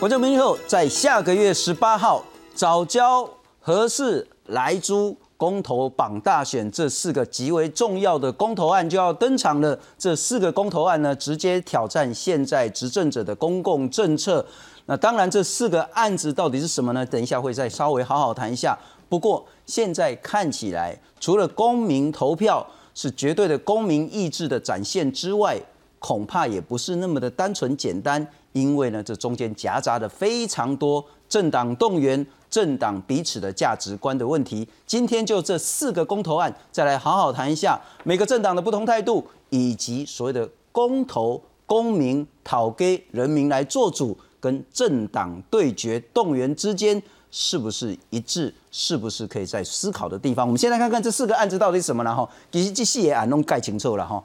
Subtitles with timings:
[0.00, 2.24] 观众朋友，在下个月十八号，
[2.54, 3.28] 早教、
[3.60, 9.78] 合适、来租、公投、榜大选这四个极为重要的公投案就要登场了。
[9.98, 14.46] 这四个公投案呢，直接挑战现在执政者的公共政策。
[14.86, 17.04] 那当然，这四个案子到底是什么呢？
[17.04, 18.78] 等一下会再稍微好好谈一下。
[19.10, 25.60] 不过现在看起来，除了公民投票是绝对的公民意志的展现之外，
[25.98, 28.26] 恐怕也不是那么的单纯简单。
[28.52, 34.66] 因为呢，这中间夹杂的非常多政党动员、政党彼此的价值观的问题。
[34.86, 50.44] 今天就这四个公投案，再来好好谈一下每个政党的不同态度，以及所谓的公投、公民讨给人民来做主，跟政党对决动员之间是不是一致，是不是可以在思考的地方。
[50.44, 52.28] 我们先来看看这四个案子到底是什么了哈。
[52.50, 54.20] 其实这四个案弄盖清楚了哈。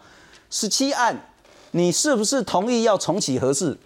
[0.49, 1.15] 十七案，
[1.71, 3.77] 你是不是同意要重启核试？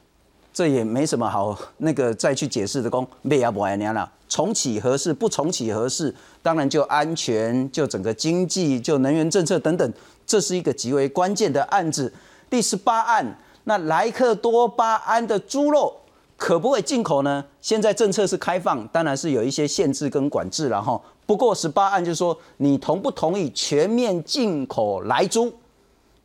[0.59, 4.11] 这也没什么好那个再去解释的，公没要不爱娘了。
[4.27, 9.93] 重启合适不重启合适，当然就安全，就整个经济，就能源政策等等，
[10.27, 12.11] 这是一个极为关键的案子。
[12.49, 15.95] 第十八案，那莱克多巴胺的猪肉
[16.35, 17.45] 可不可以进口呢？
[17.61, 21.01] 现在政策是开放，当然是有一些限制跟管制了哈。
[21.25, 25.53] 不过十八案就是说，你同不同意全面进口来猪，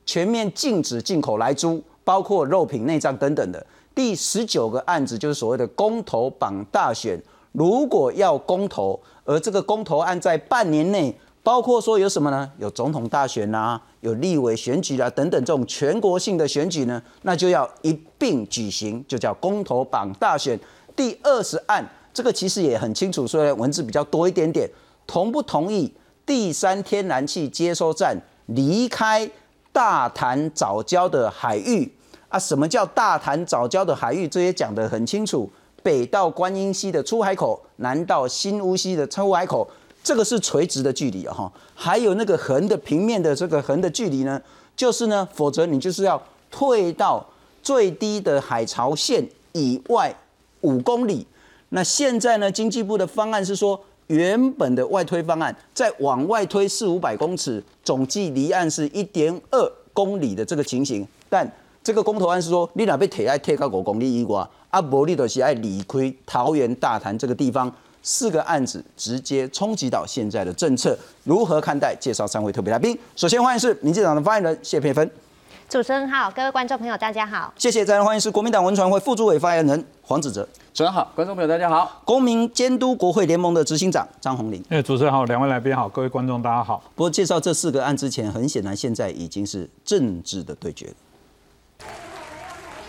[0.04, 3.64] 全面禁止进口来猪，包括肉品、内脏等等的。
[3.94, 12.50] 第十九个案子就是所谓的公投榜大选，如果要公投，而这个公投案在半年内，包括说有什么呢？
[12.58, 20.58] 有总统大选啦，有立委选举啦等等这种全国性的选举呢，那就要一并举行，就叫公投榜大选。
[20.96, 24.68] 第二十案，这个其实也很清楚，虽然文字比较多一点点，
[25.06, 25.92] 同不同意
[26.26, 29.30] 第三天然气接收站离开
[29.72, 31.92] 大潭早礁的海域？
[32.34, 34.26] 啊，什么叫大潭早礁的海域？
[34.26, 35.48] 这些讲得很清楚。
[35.84, 39.70] 北到观音溪的出海口，南到新乌溪的出海口，
[40.02, 41.52] 这个是垂直的距离啊哈。
[41.76, 44.42] 还有那个横的平面的这个横的距离呢，
[44.74, 47.24] 就是呢，否则你就是要退到
[47.62, 50.12] 最低的海潮线以外
[50.62, 51.24] 五公里。
[51.68, 61.48] 那现在呢，经济部的方案是说，原本的外推方案再往外推四五百公尺，总计离岸是一点二公里的这个情形，但
[61.84, 67.70] 这个公投案是说，你哪被铁爱贴到五公里以外，阿伯利的是爱理亏桃园大潭这个地方，
[68.02, 71.94] 四个案子直接冲击到现在的政策，如何看待？
[72.00, 75.10] 介绍三位特别来宾，首先欢迎是民进党的发言人谢佩芬，
[75.68, 77.84] 主持人好，各位观众朋友大家好，谢谢。
[77.84, 80.42] 再来欢迎是国民党文传会副主委发言人黄子哲，
[80.72, 86.82] 主持人好，观众朋友大家好，公民监督国会联盟的执行长张宏林，哎，主持人好，两位来宾好，各位观众大家好。
[86.94, 90.90] 不过介绍这四个案之前，很显然现在已经是政治的对决。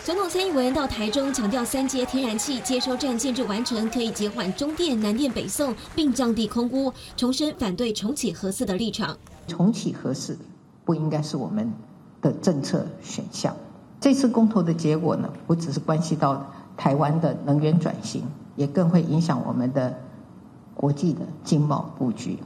[0.06, 9.18] 总统蔡英文到台中强调，三阶天然气接收站建制完成，可以减缓中电、南电北送，并降低空污，重申反对重启核四的立场。
[9.48, 10.38] 重启核四
[10.84, 11.74] 不应该是我们
[12.22, 13.58] 的政策选项。
[14.00, 20.00] 这次公投的结果呢，不只是关系到台湾的能源转型，也更会影响我们的
[20.76, 22.38] 国际的经贸布局。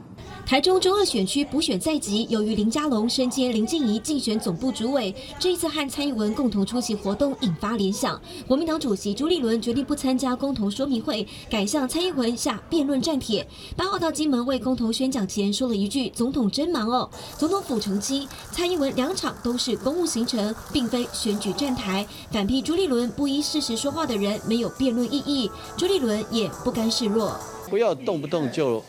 [0.46, 8.20] 台中中二选区补选在即，由于林佳龙身兼林静怡竞选总部主委，这一次和蔡英文共同出席活动，引发联想。
[8.48, 13.46] 国民党主席朱立伦决定不参加公投说明会，改向蔡英文下辩论战帖。
[13.76, 22.04] 八号到金门为公投宣讲前，说了一句：“总统真忙哦。”总统府澄清，蔡英文两场都是公务行程，并非选举站台。
[22.32, 25.48] 反批朱立伦不依事实说话的人，没有辩论意义。
[25.76, 27.38] 朱立伦也不甘示弱，
[27.68, 28.82] 不要动不动就。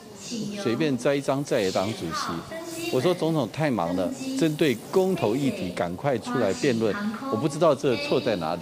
[0.61, 6.95] 随便摘一张在野党主席，我说总统太忙了，针对公投议题赶快出来辩论。
[7.31, 8.61] 我不知道这错在哪里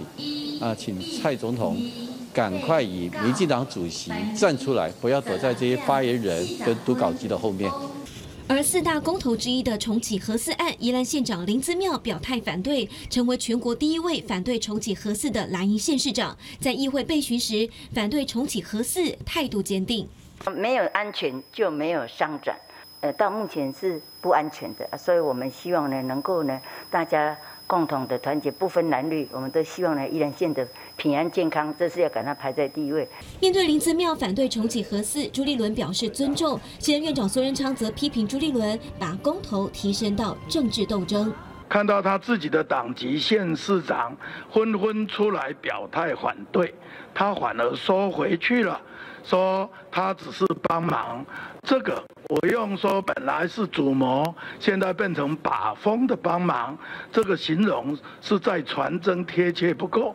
[0.60, 1.76] 啊，请蔡总统
[2.32, 7.70] 赶快以民进党主席站出来，不要躲在这些发言人跟读稿机的后面。
[8.48, 20.04] 而四大公投之一的重启核四案，宜兰县长林姿妙表态反对，成为全国第一位反对重启核四的蓝营县市长，在议会备询时反对重启核四，态度坚定。
[20.48, 22.56] 没有安全就没有商转，
[23.00, 26.58] 呃，到目前是不安全的，所以我们希望呢，能够呢，
[26.90, 30.66] 大家共同的团结，不分男女，我们都希望呢，宜兰县的
[30.96, 33.06] 平安健康，这是要赶它排在第一位。
[33.40, 41.32] 面对林子庙反对重启核四，朱立伦表示尊重，现任院长苏仁昌则批评朱立伦把公投提升到政治斗争。
[41.68, 44.16] 看到他自己的党籍县市长
[44.52, 46.74] 纷纷出来表态反对，
[47.14, 48.80] 他反而收回去了。
[49.22, 51.24] 说他只是帮忙，
[51.62, 56.76] 这个我用说本来是主谋，现在变成把风的帮忙，
[57.12, 60.14] 这个形容是在传真贴切不够。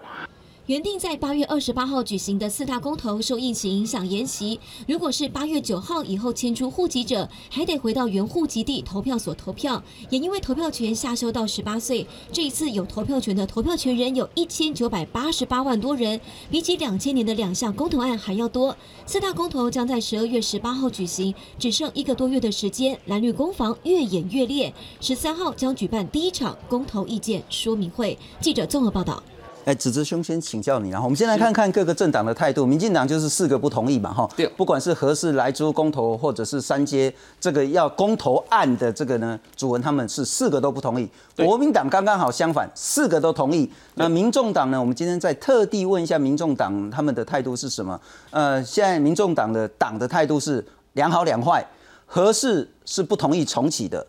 [0.67, 4.59] 原定在八月二十八号举行的四大公投受疫情影响延期。
[4.87, 9.83] 如果是八月九号以后迁出户籍者，还得回到原户籍地投票所投票。
[10.09, 16.19] 也因为投票权下修到十八岁，这一次有投票权的投票权人有一千九百八十八万多人，
[16.49, 18.75] 比起两千年的两项公投案还要多。
[19.05, 24.73] 四大公投将在十二月十八号举行，只剩一个多月的时间，蓝绿攻防越演越烈。
[24.99, 28.17] 十三号将举办第一场公投意见说明会。
[28.41, 29.21] 记者综合报道。
[29.65, 32.67] 哎，子子兄先请教你，然后我们先来看看各个政党的态度。
[32.67, 41.09] 民进党就是四个不同意嘛，哈，对，不管是何氏来租公投，或者是三阶这个要公投案的这个呢，主文他们是四个都不同意。
[41.35, 43.67] 国民党刚刚好相反，四个都同意。
[43.95, 44.79] 那民众党呢？
[44.79, 47.99] 我们今天在特地问一下民众党他们的态度是什么？
[48.29, 50.63] 呃，现在民众党的党的态度是
[50.93, 51.65] 两好两坏，
[52.05, 54.05] 何氏是不同意重启的，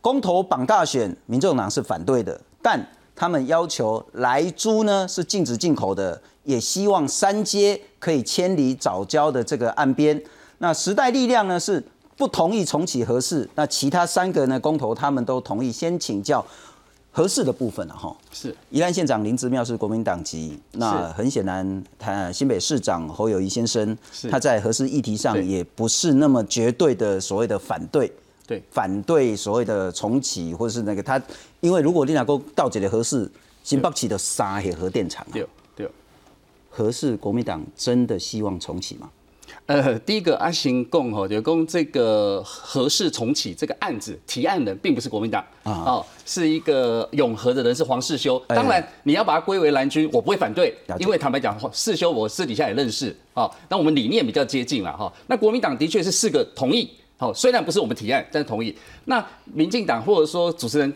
[0.00, 2.80] 公投绑大选，民众党是反对的，但。
[3.20, 10.18] 他们要求来猪呢是禁止进口的，也希望三阶可以迁离早交的这个岸边。
[10.56, 11.84] 那时代力量呢是
[12.16, 15.70] 不同意重启合适，那其他三个呢公投他们都同意。
[15.70, 16.42] 先请教
[17.10, 18.16] 合适的部分了哈。
[18.32, 23.94] 是宜兰县长林之妙是国民党籍，那很显然他新北市长侯友谊先生
[24.30, 28.10] 他在合适议题上也不是那么绝对的所谓的反对。
[28.50, 31.22] 对，反对所谓的重启或者是那个他，
[31.60, 33.30] 因为如果你哪个到这里合适，
[33.62, 35.88] 新北起的沙核核电厂，对对，
[36.68, 39.08] 合适国民党真的希望重启吗？
[39.66, 48.36] 呃，第一个阿行共吼，就共这个合适重启这个案子提案人并不是国民党啊，哦，是一个永和的人是黄世修。
[48.48, 55.12] 当然你要把它归为蓝军，我不会反对，因为坦白讲，世修我私底下也认识啊，那我们理念比较接近了哈。
[55.28, 56.90] 那国民党的确是四个同意。
[57.20, 58.74] 好，虽然不是我们提案，但是同意。
[59.04, 60.90] 那民进党或者说主持人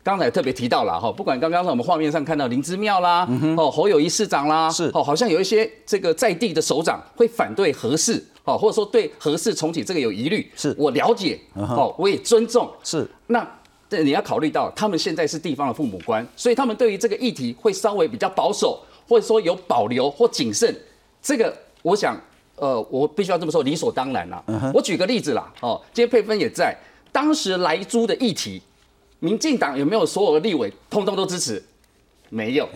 [0.00, 13.04] 刚才特别提到了哈，不管刚刚在我们画面上看到林之妙啦，哦侯友谊市长啦，是哦，好像有一些这个在地的首长会反对合适，哦，或者说对合适重启这个有疑虑，是我了解，哦，我也尊重，是。
[13.26, 13.44] 那
[13.90, 20.72] 这你要考虑到，他们现在是地方的父母官，所以他们对于这个议题会稍微比较保守，或者说有保留或谨慎。
[21.20, 21.52] 这个
[21.82, 22.16] 我想。
[22.56, 24.42] 呃，我必须要这么说，理所当然啦。
[24.72, 26.74] 我举个例子啦，哦，今天佩芬也在，
[27.12, 28.62] 当时来租的议题，
[29.18, 31.62] 民进党有没有所有的立委通通都支持？
[32.30, 32.68] 没有，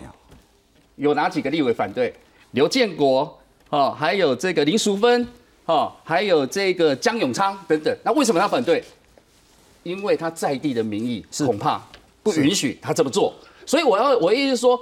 [0.97, 2.15] 有哪几个立委反对？
[2.51, 3.39] 刘建国，
[3.71, 5.27] 哦，还有这个林淑芬，
[5.65, 7.97] 哦，还有这个江永昌等等。
[8.05, 8.85] 那为什么他反对？
[9.83, 11.83] 因为他在地的民意恐怕
[12.23, 13.33] 不允许他这么做。
[13.65, 14.79] 所以我要，我意思是说。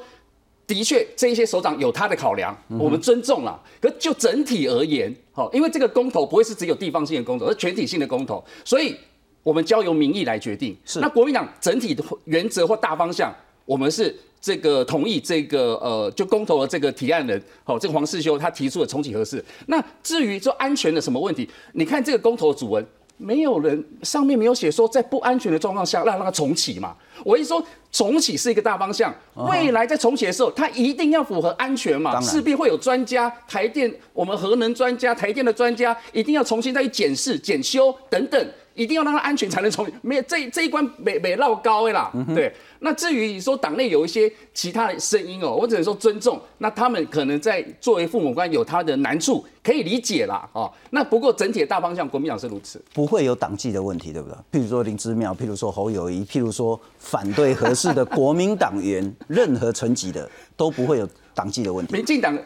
[0.69, 3.59] 的确，这一些首长有他的考量，我们尊重了。
[3.81, 8.95] 可就整体而言，好，因为这个公投不会是只有地方性的公投，而是全体性的公投，所以
[9.43, 10.77] 我们交由民意来决定。
[10.85, 11.01] 是。
[11.01, 13.35] 那国民党整体的原则或大方向，
[13.65, 19.43] 我们是这个同意这个呃，就公投的这个提案人，好，这个黄世修他提出的重启合适。
[19.69, 22.87] 那至于说安全的什么问题，你看这个公投主文。
[23.19, 26.97] 没有人上面没有写说在不安全的状况下让让它重启嘛？
[27.25, 38.49] 我一说重启是一个大方向，未来在重启的时候，它一定要符合安全嘛，势必会有专家、台电、我们核能专家、台电的专家一定要重新再去检视、检修等等。
[38.79, 42.51] 一定要让它安全才能从没有这这一关没没绕高的啦，对。
[42.79, 46.41] 那至于说党内有一些其他的声音哦，我只能说尊重。
[46.59, 50.73] 那他们可能在作为父母官有他的难处，可以理解啦，哦。
[50.91, 54.61] 那不过整体的大方向，国民党是如此，不会有党纪的问题，对不对？
[54.61, 61.93] 譬如说林之妙，譬如说侯友谊，譬如说反对合适的国民党员， 任何层级的都不会有党纪的问题。
[61.93, 62.39] 民进党。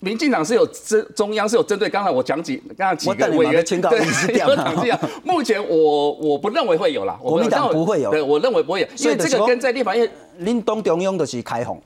[0.00, 5.00] 民进党是有针中央是有针对，刚才我讲几刚才几个委员对有党纪啊。
[5.24, 11.76] 目前我我不认为会有啦，国民党不会有，对我认为不会有，因为这个跟在立法院，恁党中央就是开放，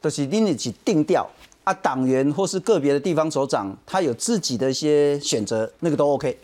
[0.00, 1.28] 就是恁是定调
[1.64, 6.36] 啊，党员或是个别的地方首长，他有自己的一些选择，那个都 OK。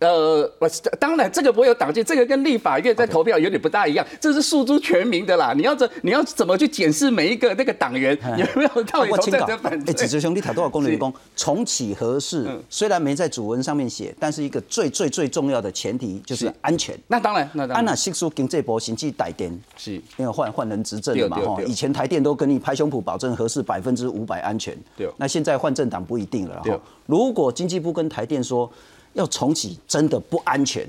[0.00, 5.52] 呃，我当然这个不会有党纪，这个跟立法院在投票有点不大一样，这是诉诸全民的啦。
[5.54, 9.92] 你要怎你要怎么去检视每一个那个党员有没有到底投在反对？
[9.92, 12.48] 哎，子哲兄，弟谈多少公理工重启合适？
[12.70, 16.98] 虽然没在主文上面写，但是一个最最最重要的前提就是安全。
[17.06, 17.76] 那当然，那当然。
[17.76, 21.36] 安娜新书经这波行迹带电，是因为换换人执政了嘛？
[21.36, 25.06] 哈，以前台电都跟你拍胸脯保证合适百分之五百安全，对。
[25.18, 26.80] 那现在换政党不一定了哈。
[27.04, 28.72] 如果经济部跟台电说。
[29.14, 30.88] 要重启真的不安全，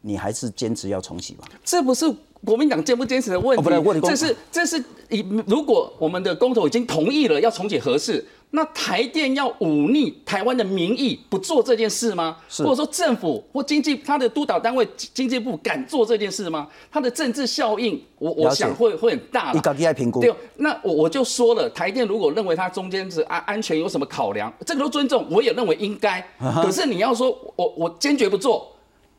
[0.00, 1.46] 你还是坚持要重启吧？
[1.64, 2.04] 这不是
[2.44, 12.36] 国民党坚不坚持的问题，这是这是以如果我们的公投已经同意了要重启合适，那台电要忤逆台湾的民意，不做这件事吗？
[12.48, 16.66] 是或者说政府或经济他的督导单位经济部敢做这件事吗？
[16.90, 19.72] 它的政治效应，我我想会会很大你啦。
[19.72, 20.20] 自己来评估。
[20.20, 26.20] 对，那我我就说了，台电如果认为它中间是安安全有什么考量，这个都尊重，我也认为应该。
[26.56, 28.68] 可是你要说我我坚决不做，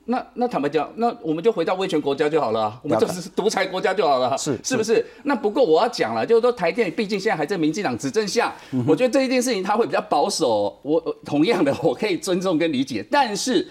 [0.05, 5.05] 那那坦白讲，那我们就回到威权国家就好了啊，我们就是独裁国家就好了啊，是是不是？
[5.23, 10.77] 那不过我要讲了，就是说台电毕竟现在还在民进党执政下，嗯我觉得这一件事情他会比较保守。
[10.81, 13.67] 我我同样的我可以尊重跟理解，但是。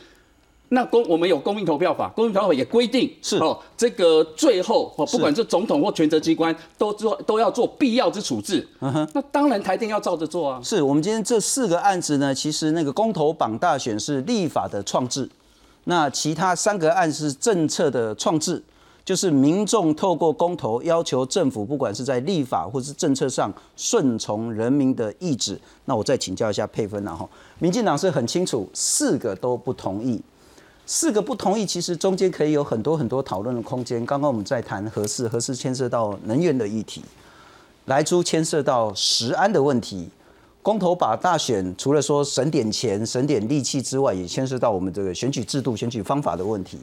[0.72, 8.64] 那公我们有公民投票法，公民投票法也规定是哦，这个最后哦，不管是总统或权责机关，都做都要做必要之处置。
[8.78, 9.08] 嗯哼。
[9.12, 10.60] 那当然台电要照着做啊。
[10.62, 15.28] 是我们今天这四个案子呢，其实那个公投榜大选是立法的创制，
[15.84, 18.62] 那其他三个案是政策的创制，
[19.04, 25.58] 就是民众透过公投要求政府，不管是在立法或是政策上顺从人民的意志。
[25.86, 30.20] 那我再请教一下佩芬然后民进党是很清楚，四个都不同意。
[30.86, 34.04] 四个不同意，其实中间可以有很多很多讨论的空间。
[34.04, 37.00] 刚刚我们在谈核四，核四牵涉到能源的议题，
[37.84, 40.08] 莱猪牵涉到食安的问题，
[40.62, 46.78] 公投把大选除了说省点钱、省点力气之外，也牵涉到我们这个选举制度、选举方法的问题。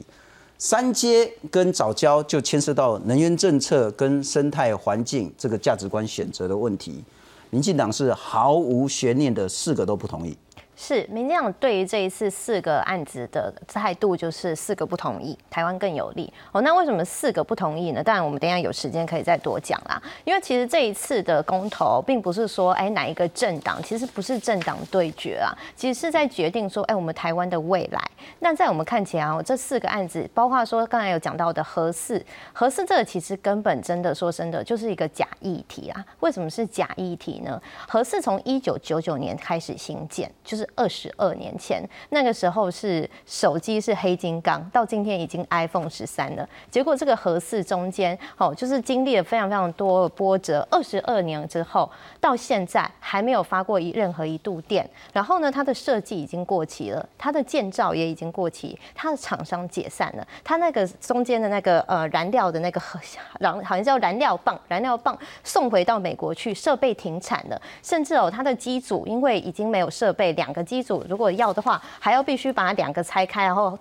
[0.58, 7.04] 三阶跟早教就牵涉到能源政策跟生态环境这个价值观选择的问题。
[7.52, 10.36] 民进党是毫无悬念的四个都不同意。
[10.80, 16.32] 是民进党对于这一次四个案子的态度就是四个不同意，台湾更有利。
[16.52, 18.04] 哦，那为什么四个不同意呢？
[18.04, 20.00] 当然，我们等一下有时间可以再多讲啦。
[20.24, 28.00] 因为其实这一次的公投，并不是说哎哪一个政党，其实不是政党对决啊，其实是在决定说哎我们台湾的未来。
[28.40, 36.06] 那在我们看起来哦，这四个案子，包括说刚才有讲到的核四，核四这个其实根本真的说真的就是一个假议题啊。
[36.20, 37.60] 为什么是假议题呢？
[37.88, 46.48] 核四从一九九九年开始兴建，就是二十二年前，那个时候是手机是黑金刚，到今天已经 iPhone 十三了。
[46.70, 50.66] 结果这个核四中间，哦，就是经历了非常非常多波折。
[50.70, 54.88] 二十二年之后，到现在还没有发过一任何一度电。
[55.14, 63.00] 然后呢，它的设计已经过期了，它的建造也已经过期，它的厂商解散了，它那个中间的那个呃燃料的那个核
[63.40, 73.78] 燃好像叫燃料棒，燃料棒送回到美国去，设备停产了，甚至哦，它的机组因为已经没有设备，两个机组如果要的话，还要必须把两个拆开，然后。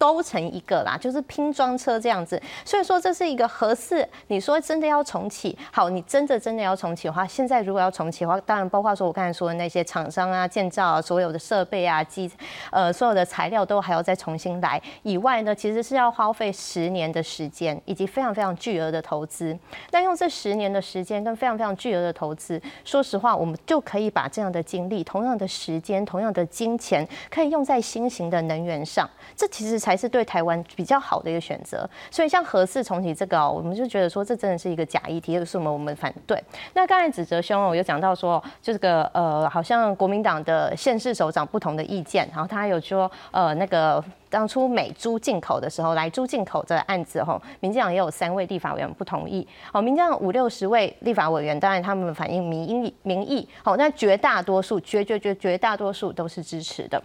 [0.00, 4.08] 都成一个啦，就是拼装车这样子，所以说这是一个合适。
[4.28, 12.30] 你说真的要重启，好，你真的真的要重启的话，现在如果要重启的话，当然包括说我刚才说的那些厂商啊、建造啊、所有的设备啊、机
[12.70, 14.80] 呃所有的材料都还要再重新来。
[15.02, 19.54] 以外呢，其实是要花费十年的时间，以及非常非常巨额的投资。
[19.90, 29.06] 那用这十年的时间跟非常非常巨额的投资，说实话，我们就可以把这样的精力、同样的时间、同样的金钱，可以用在新型的能源上。
[29.36, 31.88] 这其实才是对台湾比较好的一个选择。
[32.10, 36.42] 所以像核四重启这个哦，我们就觉得说这真的是一个假议题，这是我们我们反对。
[36.74, 44.02] 那刚才子哲兄哦有讲到说，就这个呃，好像国民党的县市首长不同的意见，然后他有说呃那个。
[44.30, 49.44] 当初美猪进口的时候，来猪进口的案子吼，民进党也有三位立法委员不同意。
[49.72, 57.02] 好，民进党五六十位立法委员，当然他们反映民意民意，好，那绝大多数绝绝绝绝大多数都是支持的。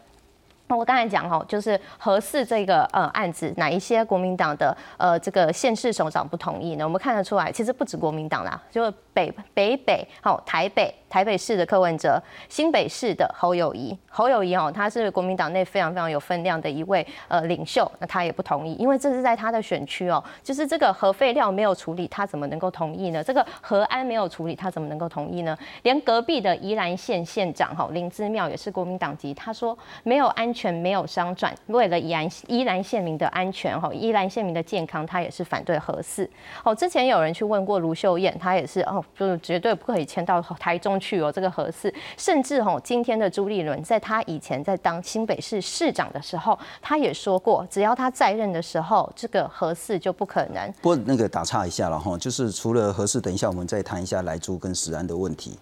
[0.67, 6.84] 那我刚才讲哈，就是合适这个呃案子，哪一些国民党的呃这个县市首长不同意呢？
[6.84, 23.24] 我们看得出来，其实不止国民党啦，就北北北好台北台北市的柯文哲，新北市的侯友谊，侯友谊哦，他是国民党内非常非常有分量的一位呃领袖，那他也不同意，因为这是在他的选区哦，就是这个核废料没有处理，他怎么能够同意呢？
[23.24, 25.57] 这个核安没有处理，他怎么能够同意呢？
[25.84, 36.29] 连隔壁的宜兰县县长哈林姿妙也是国民党籍，他说没有安全没有商转，为了宜兰宜兰县民的安全哈，宜兰县民的健康，他也是反对核四。
[36.62, 50.71] 哦，之前有人去问过卢秀燕，他也是哦，就是绝对不可以迁到台中去哦，这个核四，甚至哦，今天的朱立伦在他以前在当新北市市长的时候，他也说过，只要他在任的时候，这个核四就不可能。
[50.81, 55.59] 不过那个打岔一下了哈，就是除了核四，等一下我们再谈一下莱猪跟食安的问题。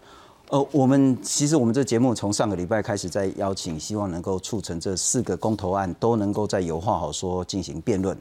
[0.50, 8.16] 呃，我们其实我们这节目从上个礼拜开始在邀请，希望能够促成这四个公投案都能够在有话好说进行辩论。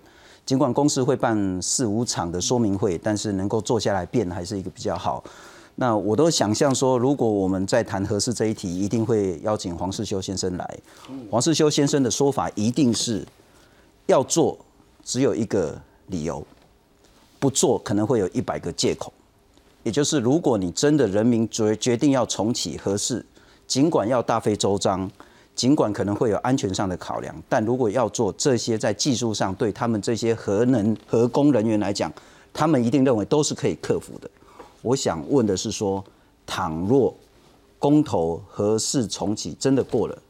[0.45, 5.23] 尽管公司会办四五场的说明会，但是能够坐下来辩还是一个比较好。
[5.75, 10.79] 那我都想象说，如果我们在谈核四这一题，一定会邀请黄世修先生来。
[11.31, 13.27] 黄世修先生的说法一定是
[14.07, 14.59] 要做，
[15.03, 16.45] 只有一个理由。
[17.41, 19.13] 不做可能会有一百个借口。
[19.83, 23.25] 也就是如果你真的人民决决定要重启核试，
[23.67, 25.11] 尽管要大费周章，
[25.57, 32.13] 尽管可能会有安全上的考量，但如果要做这些在技术上对他们这些核能核工人员来讲，
[32.53, 34.31] 他们一定认为都是可以克服的。
[34.83, 36.05] 我想问的是说，
[36.45, 37.17] 倘若
[37.79, 40.23] 公投何时重启真的过了，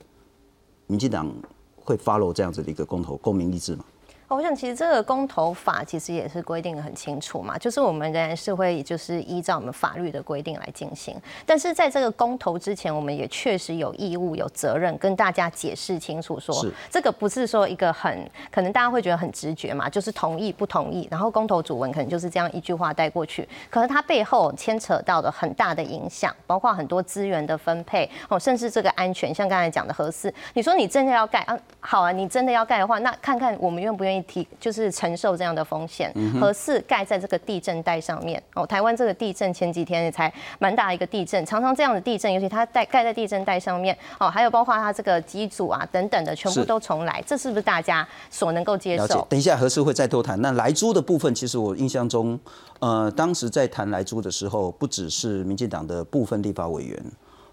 [0.87, 1.35] 民进党
[1.75, 3.85] 会 follow 这样子的一个公投公民意志吗？
[4.35, 11.15] 我想，其实这个公投法其实也是规定的很清楚嘛，就是我们仍然是会就是依照我们法律的规定来进行。
[11.45, 23.47] 但是在这个公投之前，我们也确实有义务、有责任跟大家解释清楚，说这个不是说一个很可能大家会觉得很直觉嘛，就是同意不同意，然后公投主文可能就是这样一句话带过去。
[23.69, 31.59] 可是它背后牵扯到的很大的影响，包括很多资源的分配哦，甚至这个安全，像刚才讲的核四，你说你真的要盖啊？
[31.81, 34.22] 好啊，你真的要盖的话，那看看我们愿不愿意。
[34.23, 38.67] 提就是承受这样的风险，核四盖在这个地震带上面哦。
[38.67, 49.27] 台湾这个地震前几天也才蛮大一个地震，常常这样的地震，尤其它带盖在地震带上面哦，还有包括它这个机组啊等等的，全部都重来，这是不是大家所能够接受？
[49.29, 50.41] 等一下何四会再多谈。
[50.41, 52.39] 那莱猪的部分，其实我印象中，
[52.81, 57.03] 呃，当时在谈莱猪的时候，不只是民进党的部分立法委员，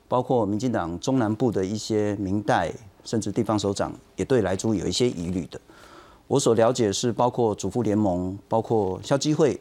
[0.07, 2.71] 包括民进党中南部的一些民代，
[3.03, 5.59] 甚至地方首长，也对莱猪有一些疑虑的。
[6.29, 9.59] 我所了解是包括主妇联盟、包括消基会、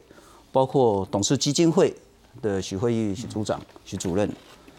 [0.52, 1.94] 包括董事基金会
[2.42, 4.30] 的许会议许组长、许主任，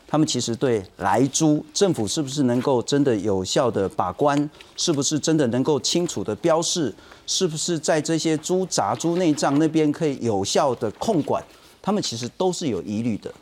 [0.08, 6.94] 他们其实对来租政府是不是能够真的有效的把关，是不是真的能够清楚的标示，
[7.26, 11.44] 是不是在这些猪杂猪内脏那边可以有效的控管，
[11.82, 13.34] 他们其实都是有疑虑的。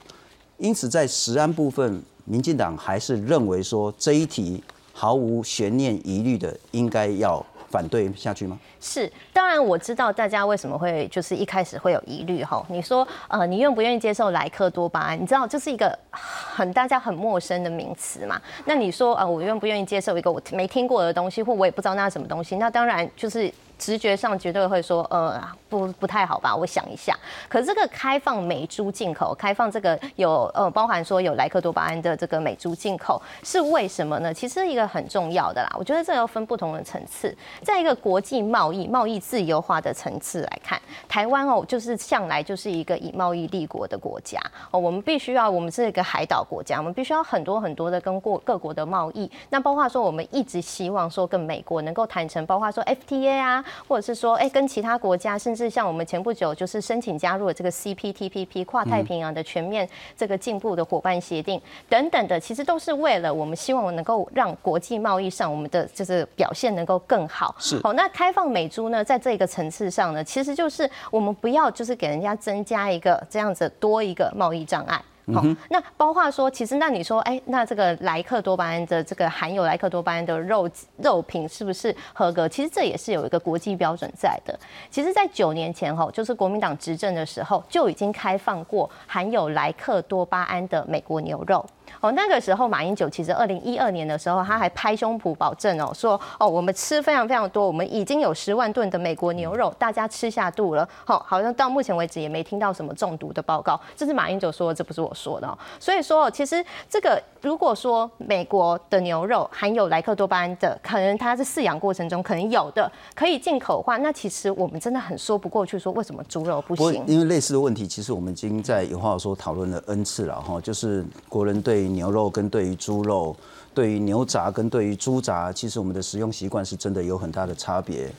[0.58, 4.63] 因此，在食安部分，民进党还是认为说这一题
[4.94, 7.46] 毫无悬念疑虑的，应该要。
[7.70, 8.58] 反对下去吗？
[8.80, 12.66] 是，当然我知道大家为什么会就是一开始会有疑虑哈。
[12.70, 15.22] 你说呃，你愿不愿意接受莱克多巴胺？
[15.22, 18.41] 你知道这是一个很大家很陌生的名词嘛？
[18.65, 22.56] 那你说呃，我愿不愿意接受一个我没听过的东西，或我也不知道那是什么东西？
[22.56, 23.54] 那当然就是。
[23.78, 26.56] 直觉上绝对会说，呃，不不太好吧？
[26.56, 27.16] 我想一下。
[27.48, 34.34] 可是这个开放美猪进口，开放这个有呃包含说有莱克多巴胺的这个美猪进口，是为什么呢？
[34.34, 35.70] 其实一个很重要的啦。
[35.78, 44.40] 我觉得这要分不同的层次，在一个国际贸易、贸易自由化的层次来看，台湾哦，就是向来就是一个以贸易立国的国家
[44.72, 44.80] 哦。
[44.80, 49.30] 我们必须要，我们是一个海岛国家，我们必须要很多很多的跟过各国的贸易。
[49.50, 53.63] 那包括说，我们一直希望说跟美国能够谈成，包括说 FTA 啊。
[53.88, 67.56] 或者是说，哎，跟其他国家，甚至像我们前不久就是申请加入了这个 CPTPP 跨太平洋的全面这个进步的伙伴协定等等的，其实都是为了我们希望能够让国际贸易上我们的就是表现能够更好。
[67.60, 67.80] 是。
[67.84, 75.01] 好，那开放美猪呢，在这个层次上呢，其实就是我们不要就是给人家增加一个这样子多一个贸易障碍。
[75.34, 82.48] 好，那包括说，其实那你说，哎，那这个莱克多巴胺的这个含有莱克多巴胺的肉肉品是不是合格？
[82.48, 84.58] 其实这也是有一个国际标准在的。
[84.90, 91.66] 其实，在九年前哈，就是国民党执政的时候，就已经开放过含有莱克多巴胺的美国牛肉。
[92.00, 100.88] 哦，那个时候马英九其实二零一二年的时候，他还拍胸脯保证哦，说哦，我们吃非常非常多，我们已经有十万吨的美国牛肉，大家吃下肚了。
[101.06, 105.47] 好，好像到目前为止也没听到什么中毒的报告，这是马英九说的，这不是我说的。
[105.47, 117.04] 哦所以说，其实这个如果说美国的牛肉含有莱克多巴胺的，可能它在饲养过程中可能有的可以进口的话，那其实我们真的很说不过去，说为什么猪肉不行？
[117.08, 121.77] 因为类似的问题，其实我们已经在有话说讨论了 N 次了哈，就是国人对。
[121.84, 123.36] 牛肉跟对于猪肉，
[123.74, 128.10] 对于牛杂跟对于猪杂，其实我们的食用习惯是真的有很大的差别。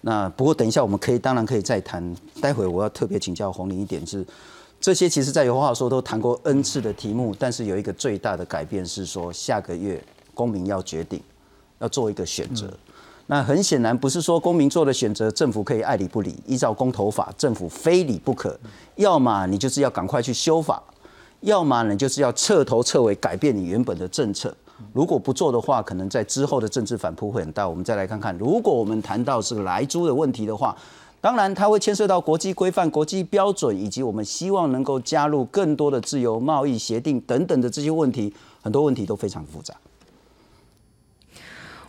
[0.00, 2.14] 那不过等一下我们可以当然可以再谈。
[2.40, 4.24] 待会我要特别请教红林一点是，
[4.80, 10.02] 这些其实在有话说都谈过 N 次的题目，但是有一个最大的改变是说下个月
[10.34, 11.20] 公民要决定
[11.80, 12.72] 要做一个选择。
[13.26, 16.34] 那很显然不是说公民做的选择，政府可以爱理不理。
[16.46, 18.58] 依照公投法，政府非理不可，
[18.94, 20.82] 要么你就是要赶快去修法。
[21.40, 24.54] 要么呢，就是要彻头彻尾改变你原本的政策。
[24.92, 27.68] 如果不做的话，可能在之后的政治反扑会很大。
[27.68, 30.76] 我们再来看看，如果我们谈到是来租的问题的话，
[31.20, 39.74] 当然它会牵涉到国际规范、国际标准，以及我们希望能够加入更多的自由贸易协定等等的这些问题，很多问题都非常复杂。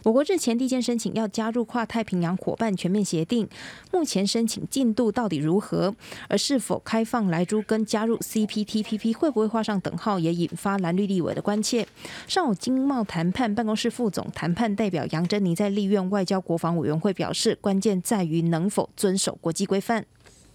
[0.03, 3.47] 我国日前递件申请要加入跨太平洋伙伴全面协定，
[3.91, 5.93] 目前申请进度到底如何？
[6.27, 11.85] 而是否开放来珠跟加入 CPTPP 会不会画上等号，也引发蓝绿立委的关切。
[12.27, 20.05] 上午经贸谈判办公室副总谈判代表杨珍妮在立院外交国防委员会表示，关键在于能否遵守国际规范。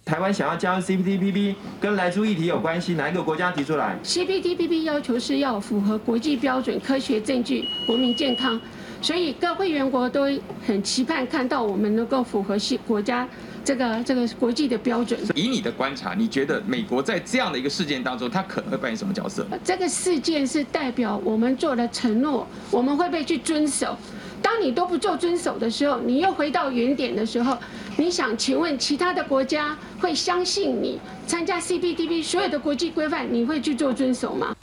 [0.03, 8.61] 台湾想要加入 CPTPP，跟来猪议题有关系，哪一个国家提出来？CPTPP 要求是要符合国际标准、科学证据、国民健康，
[9.05, 10.27] 所以各会员国都
[10.65, 13.29] 很期盼看到我们能够符合系国家
[13.63, 15.19] 这个这个国际的标准。
[15.35, 19.45] 以你的观察，你觉得美国在这样的一个事件当中，它可能会扮演什么角色？
[19.63, 23.95] 这个事件是代表我们做了承诺，我们会不会去遵守？
[24.41, 27.55] 当你都不做遵守的时候，你又回到原点的时候，
[27.97, 34.55] 你想请问其他的国家会相信你参加 CPTP 所有的国际规范，你会去做遵守吗？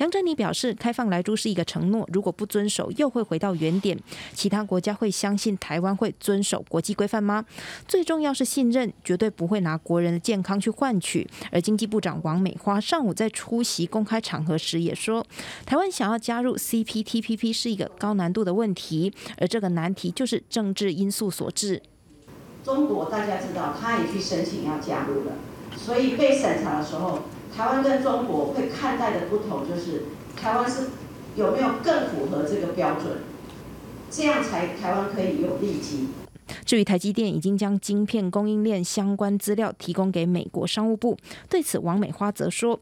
[0.00, 3.98] 杨振宁表示，开放来猪是一个承诺，如果不遵守，又会回到原点。
[4.32, 7.44] 其他国家会相信台湾会遵守国际规范吗？
[7.86, 11.28] 最重要是信任，绝对不会拿国人的健康去换取。
[11.52, 15.22] 而经济部长王美花上午在出席公开场合时也说，
[15.66, 21.82] 台湾想要加入 CPTPP 是一个高难度的问题，而这个难题就是政治因素所致。
[22.64, 25.32] 中国大家知道，他也去申请要加入了，
[25.76, 27.20] 所以被审查的时候。
[27.60, 30.86] 台湾跟中国会看待的不同，就是台湾是
[31.36, 33.18] 有没有更符合这个标准，
[34.10, 36.08] 这样才台湾可以有利基。
[36.64, 41.18] 至于台积电已经将晶片供应链相关资料提供给美国商务部，
[41.50, 42.80] 对此王美花则说，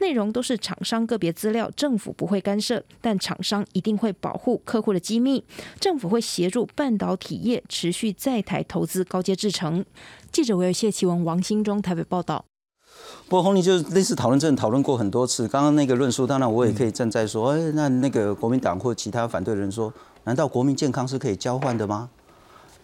[0.00, 5.44] 内容都是厂商个别资料，政府不会干涉，但厂商一定会保护客户的机密，
[5.78, 9.84] 政府会协助半导体业持续在台投资高阶制程。
[10.32, 12.44] 记者维尔谢奇文、王新忠台北报道。
[13.28, 15.48] 不过红利就是类似讨论证讨论过很多次。
[15.48, 22.08] 刚刚那个论述，当然我也可以站在说，哎，那那个国民党或其他反对的人说，难道国民健康是可以交换的吗？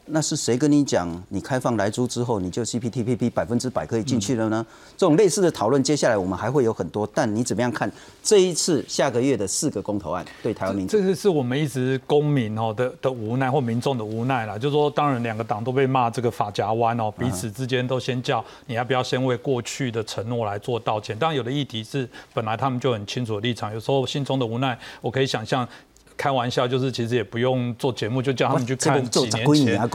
[0.07, 1.23] 那是谁跟你讲？
[1.29, 4.67] 你开放来租之后，你就 CPTPP 百分之百可以进去了呢？
[4.97, 7.09] 这种类似的讨论，接下来我们还会有很多。
[7.15, 7.91] 但你怎么样看
[8.23, 10.89] 这一次下个月的四个公投案对台湾民？
[10.89, 14.59] 这个是我们一直公民哦的的无奈或民众的无奈啦。
[14.59, 21.17] 就是说，当然两个党都被骂这个法夹弯哦，彼此之间都先叫你要不要先为过去的承诺来做道歉。
[21.17, 25.67] 当然有的议题是本来他们就很清楚的立场，有时候心中的无奈，我可以想象。
[26.23, 29.91] 开玩笑，就是其实也不用做节目，就叫他们去看几年前，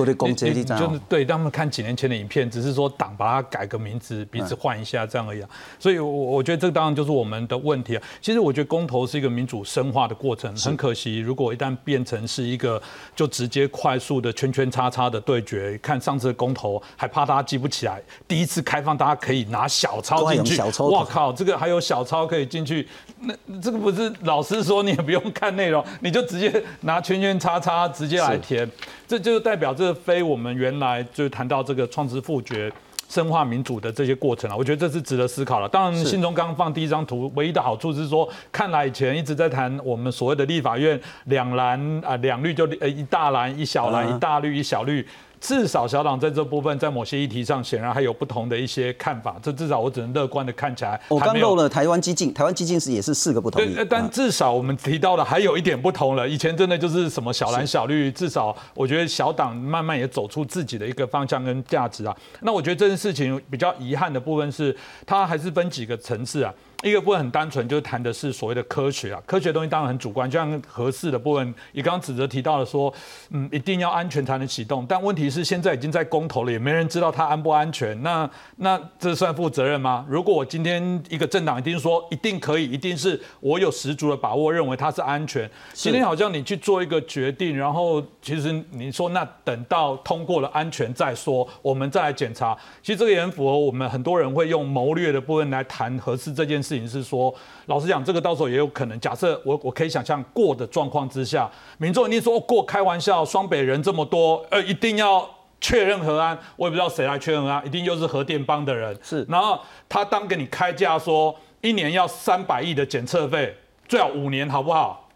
[0.78, 5.42] 就是对，他们看几年前的影片，只是说党把它改个名字，彼此换一下这样而已。
[5.80, 8.04] 所以，我我觉得这当然就是我们的问题啊。
[8.22, 12.82] 其实我觉得公投是一个民主深化的过程，很可惜，如果一旦变成是一个
[13.16, 20.62] 就直接快速的圈圈叉叉的对决，看上次的公投，还怕大家记不起来，第一次开放大家可以拿小抄进去，
[20.92, 22.86] 哇靠，这个还有小抄可以进去，
[23.22, 25.82] 那这个不是老师说你也不用看内容。
[26.02, 28.70] 你就直接拿圈圈叉叉直接来填，
[29.08, 32.72] 这就代表这非我们原来就谈到这个创制复决、
[33.10, 34.56] 深化民主的这些过程啊。
[34.56, 35.68] 我觉得这是值得思考了。
[35.68, 45.06] 当然，信中刚放第一张图，唯一的好处是说，看来以前一直在谈我们所谓的立法院两蓝啊两绿就呃一大蓝一小蓝一大绿一小绿。
[45.40, 49.36] 至少小党在这部分，在某些议题上，显然还有不同的一些看法。
[49.42, 51.00] 这至少我只能乐观的看起来。
[51.10, 53.76] 我刚漏了台湾激进，台湾激进是也是四个不同意。
[53.90, 56.28] 但至少我们提到的还有一点不同了。
[56.28, 62.16] 以前真的就是什么小蓝小绿，至少我觉得小党慢慢也走出自己的一个方向跟价值啊。
[62.42, 66.54] 那我觉得这件事情比较遗憾的部分是，它还是分几个层次啊。
[66.84, 72.94] 一个部分很单纯，就是谈的是所谓的科学啊，科学东西当然很主观，就像合适的部分，你刚刚指责提到了说，
[73.32, 80.06] 嗯，一定要安全才能启动，但问题是现在已经在公投了，也没人知道它安不安全，那那这算负责任吗？
[80.08, 96.67] 如果我今天一个政党一定说一定可以，一定是我有十足的把握认为它是安全，今天好像你去做一个决定，然后其实你说那等到通过了安全再说，我们再来检查，其实这个也很符合我们很多人会用谋略的部分来谈合适这件事。
[96.68, 97.34] 事情是说，
[97.68, 99.00] 老实讲，这个到时候也有可能。
[99.00, 105.28] 假设我我可以想象过的状况之下，民众一定说过开玩笑，双北人这么多，呃，一定要
[105.62, 106.38] 确认核安。
[106.58, 108.98] 我也不知道谁来确认啊，一定又是核电帮的人。
[109.02, 113.56] 是，然后他当给你开价说一年要三百亿的检测费，
[113.88, 115.07] 最好五年，好不好？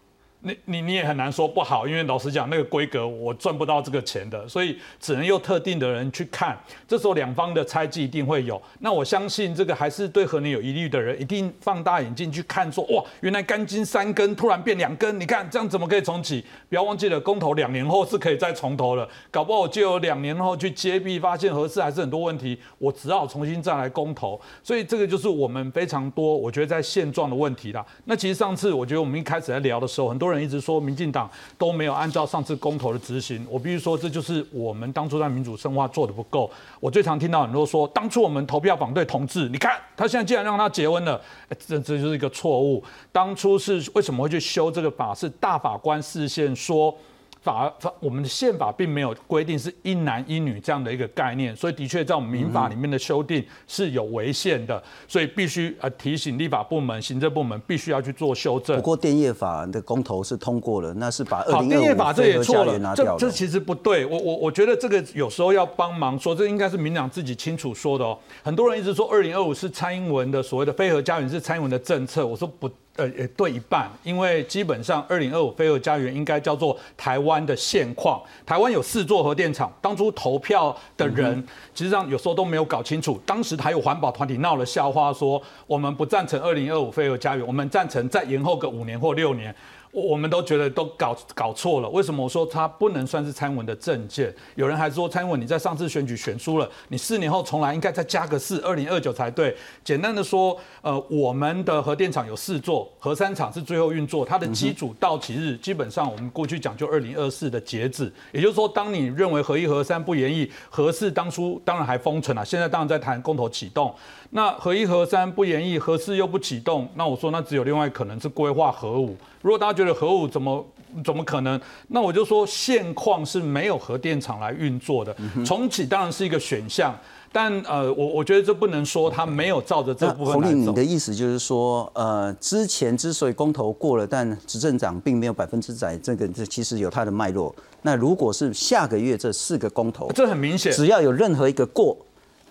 [0.44, 6.58] 你你你也很难说不好，因为老实讲，那个规格我赚不到这个钱的，所以只能用特定的人去看。
[6.88, 8.60] 这时候两方的猜忌一定会有。
[8.80, 16.44] 那我相信这个还是对核能有疑虑的人，一定放大眼镜去看，说哇，原来钢筋三根突然变两根，你看这样怎么可以重启？
[16.68, 24.42] 不要忘记了，公投两年后是可以再重投了，搞不好就有两年后去揭弊，发现合适还是很多问题，我只好重新再来公投。
[24.64, 27.86] 所以这个就是我们非常多，我觉得在现状的问题啦。
[28.06, 30.31] 那其实上次我觉得我们一开始在聊的时候，很多。
[30.32, 36.50] 人一直说民进党都没有按照上次公投的执行，我必须说这就是我们当初在民主深化做的不够。
[36.80, 41.22] 我最常听到很多说，当初我们投票反对同志，你看他现在竟然让他结婚了，
[41.68, 42.84] 这这就是一个错误。
[43.12, 45.14] 当初是为什么会去修这个法？
[45.14, 46.96] 是大法官视线说。
[47.42, 58.76] 法法我们的宪法并没有规定是一男一女这样的一个概念，所以的确在我们民法里面的修订是有违宪的，所以必须呃提醒立法部门、行政部门必须要去做修正。
[58.76, 63.18] 不过电业法的公投是通过了，那是把二好，零二五法这也错了，这拿掉了。
[63.18, 64.06] 这其实不对。
[64.06, 68.16] 我我我觉得这个有时候要帮忙说，这应该是民党自己清楚说的哦。
[68.44, 72.70] 很多人一直说二零二五是蔡英文的所谓的非核家园是蔡英文的政策，我说不。
[72.98, 78.22] 呃，呃对一半，因为基本上二零二五飞鹤家园应该叫做台湾的现况。
[78.46, 81.42] 台湾有四座核电厂，当初投票的人，
[81.74, 83.20] 其实上有时候都没有搞清楚。
[83.26, 89.56] 当时还有环保团体闹了笑话，说我们不赞成二零二五飞鹤家园，我们赞成再延后个五年或六年。
[89.92, 94.34] 我我们都觉得都搞搞错了，为什么我说他不能算是蔡英文的政见？
[94.56, 99.56] 有人还说蔡英文你在上次选举选输了，你四年后重来应该再加个四，二零二九才对。
[99.84, 108.12] 简单的说，呃，我们的核电厂有四座，核三厂是最后运作，它的机组到期日基本上我们过去讲就二零二四的截止。
[108.32, 113.94] 也就是说，当你认为核一核三不严议，核四当初当然还封存了，现在当然在谈公投启动。
[114.34, 119.18] 那核一核三不严议，核四又不启动，那我说那只有另外可能是规划核武。
[119.42, 120.66] 如果大家觉得核武怎么
[121.04, 125.16] 怎么可能，那我就说现况是没有核电厂来运作的，
[125.46, 126.96] 重启当然是一个选项，
[127.32, 130.84] 但呃，我我觉得这不能说他没有照着这部分侯令，来走你的。
[130.84, 137.54] 意思就是说，呃，之前之所以公投过了，但执政党并没有百分之百，这个这其实有它的脉络。
[137.82, 141.98] 那如果是下个月这四个公投，这很明显只要有任何一个过，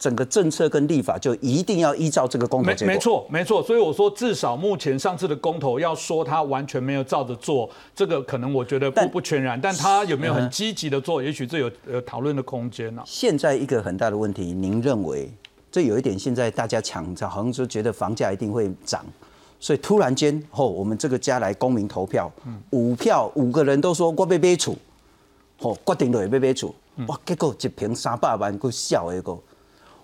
[0.01, 2.95] 整个政策跟立法就一定要依照这个公投没结果。
[2.95, 15.31] 没错没错，所以我说至少目前上次的公投要说他完全没有照着做，这个可能我觉得不不全然，但他有没有很嗯积极的做，也许这有呃讨论的空间呢、现在一个很大的问题，您认为
[15.71, 19.05] 这有一点，现在大家抢着好像就觉得房价一定会涨，
[19.61, 22.33] 所以突然间后、我们这个家来公民投票，
[22.71, 24.75] 五票五个人都说我要买厝，
[25.61, 26.75] 吼、决定了要买厝，
[27.07, 29.39] 哇，结果一平三百万够笑的个，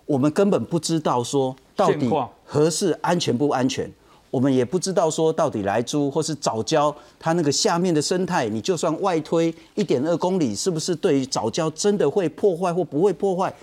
[0.06, 3.90] 我们根本不知道说到底现况合适安全不安全。
[4.30, 13.54] 我们也不知道说到底来租或是早教，它那个下面的生态，你就算外推一点二公里，是不是对于早教真的会破坏或不会破坏，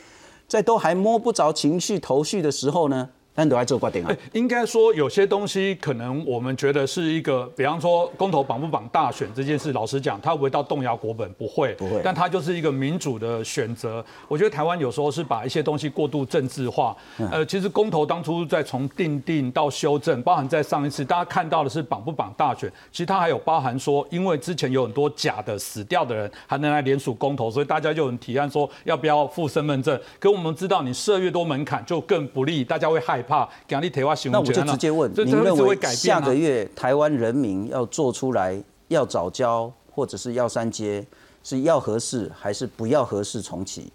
[0.47, 4.17] 在都还摸不着情绪头绪的时候呢，咱都来做决定啊哎。
[4.33, 11.31] 应该说有些东西可能我们觉得是一个，比方说公投绑不绑大选这件事，老实讲，它会不会到动摇国本？
[11.33, 14.03] 不会，不会但它就是一个民主的选择。
[14.27, 16.95] 我觉得台湾有时候是把一些东西过度政治化。
[17.17, 29.99] 嗯呃，其实公投当初在从定定到修正，包含在上一次大家看到的是绑不绑大选，其实它还有包含说，因为之前有很多假的死掉的人还能来联署公投，所以大家就有人提案说要不要附身份证。
[30.19, 33.49] 可我们知道你设越多门槛就更不利，大家会害怕。
[33.67, 41.03] 那我就直接问，您认为下个月台湾人民要做出来要早教或者是要三阶，
[41.43, 43.91] 是要合适还是不要合适重启？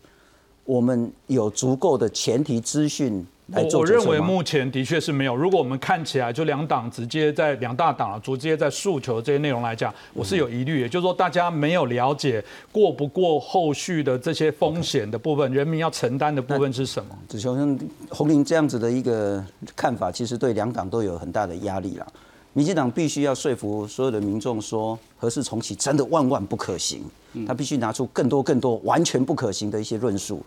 [0.65, 4.19] 我们有足够的前提资讯来我我认为？
[4.19, 5.35] 目前的确是没有。
[5.35, 10.81] 如果我们看起来就两党直接在两大党啊，直接在诉求这些内容来讲，我是有疑虑。
[10.81, 17.17] 也就是说，大家没有了解过不过后续的这些风险的部分，人民要承担的部分是什么？
[17.27, 17.79] 子雄像
[18.11, 19.43] 洪林这样子的一个
[19.75, 22.07] 看法，其实对两党都有很大的压力啦。
[22.53, 27.03] 民进党必须要说服所有的民众说，何氏重启真的万万不可行，
[27.47, 30.45] 他必须拿出更多更多完全不可行的一些论述。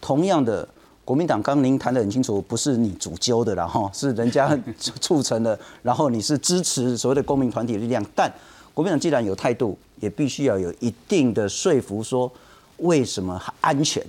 [0.00, 0.68] 同样的，
[1.06, 4.58] 国民党刚刚您谈得很清楚，不是你主揪的啦，哈， 是人家
[5.00, 8.28] 促成的，然后你是支持所谓的公民团体的力量，但
[8.74, 12.30] 国民党既然有态度，也必须要有一定的说服，说
[12.78, 14.04] 为什么安全。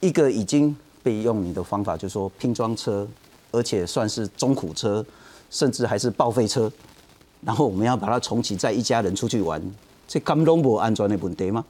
[0.00, 3.06] 一个已经被用你的方法，就是说拼装车，
[3.50, 5.04] 而且算是中苦车，
[5.50, 6.72] 甚至还是报废车，
[7.42, 9.62] 然后我们要把它重启，再一家人出去玩，
[10.08, 11.62] 这甘拢无安全的问题吗？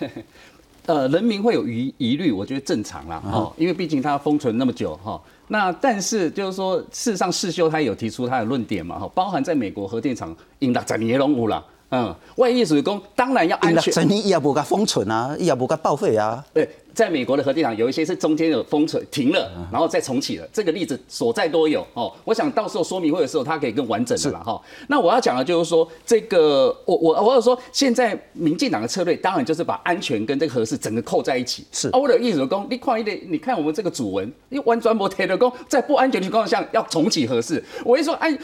[0.86, 5.20] 呃，人民会有疑疑虑，我觉得正常啦，哦，因为毕竟它封存那么久哈。
[5.48, 13.92] 那但是就是说，事实上世修他有提出他的论点嘛，哈，包含在美国核电厂因六十年拢有啦，嗯，外意思是讲，当然要安全。
[13.92, 16.44] 十年伊也无甲封存啊，伊也无甲报废啊。
[16.54, 22.12] 对，在美国的核电厂有一些是中间有封存停了，然后再重启了，这个例子所在都有哦。
[22.24, 24.62] 我想到时候说明会的时候，它可以更完整的了哈。
[24.86, 31.66] 那我要讲的就是说，这个我我我要说，现在民进党的策略当然就是把安全跟这个核事整个扣在一起。
[31.72, 38.38] 是啊，我的意思讲，你看一点，你看我们这个主文，你弯转不提的工，在不安全的情况下要重启核事，我一说哎。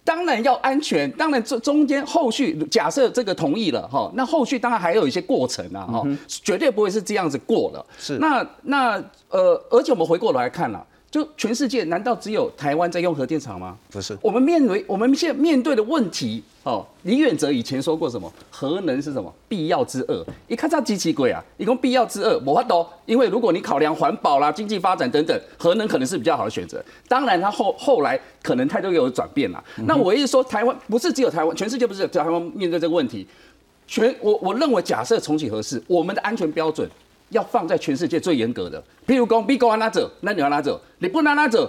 [0.00, 7.86] 我当然要安全，当然这中间后续假设这个同意了哈，那后续当然还有一些过程啊哈，绝对不会是这样子过了。
[7.98, 10.84] 是那那呃，而且我们回过头来看了。
[11.10, 13.76] 就全世界难道只有台湾在用核电厂吗？
[13.90, 18.32] 不是，我们面对我们现在面对的问题哦，李远哲以前说过什么？
[18.48, 19.32] 核能是什么？
[19.48, 20.24] 必要之恶。
[20.46, 22.86] 一看这机器鬼啊，一共必要之恶，我法懂。
[23.06, 26.80] 因为如果你考量环保啦、经济发展等等，核能可能是比较好的选择。
[27.08, 29.60] 当然，他后后来可能态度有转变啦。
[29.86, 33.26] 那我一直说，台湾不是只有台湾，全世界不是只有台湾面对这个问题。
[33.88, 36.88] 全我我认为，假设重启核试，我们的安全标准。
[37.30, 41.68] 要放在全世界最严格的，譬如讲美国安那走，那你要拿走；你不拿拿走，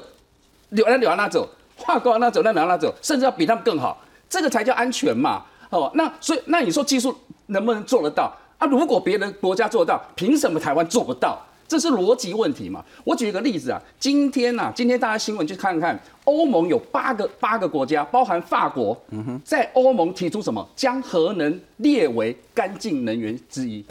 [0.69, 1.47] 你那你要拿走；
[1.77, 5.43] 法国拿走，那你要拿走，甚至要比他们更好，这个才叫安全嘛。
[5.69, 7.15] 哦，那所以那你说技术
[7.47, 8.67] 能不能做得到啊？
[8.67, 11.39] 如果别人国家做得到，凭什么台湾做不到？
[11.67, 12.83] 这是逻辑问题嘛。
[13.05, 18.99] 我举一个例子啊，今天呐，今天大家新闻去看看，欧盟有八个八个国家，包含法国，
[19.45, 23.85] 在欧盟提出什么，将核能列为干净能源之一。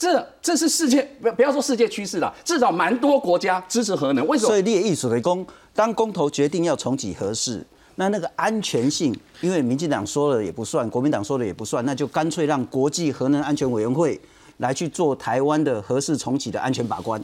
[0.00, 4.26] 这这是世界不不要说世界趋势了，至少蛮多国家支持核能。
[4.26, 4.48] 为什么？
[4.48, 7.62] 所以列艺术的公，当公投决定要重启核试，
[7.96, 14.18] 那那个安全性，因为民进党说了也不算，国民党说了也不算，那就干脆让国际核能安全委员会
[14.56, 17.22] 来去做台湾的核试重启的安全把关。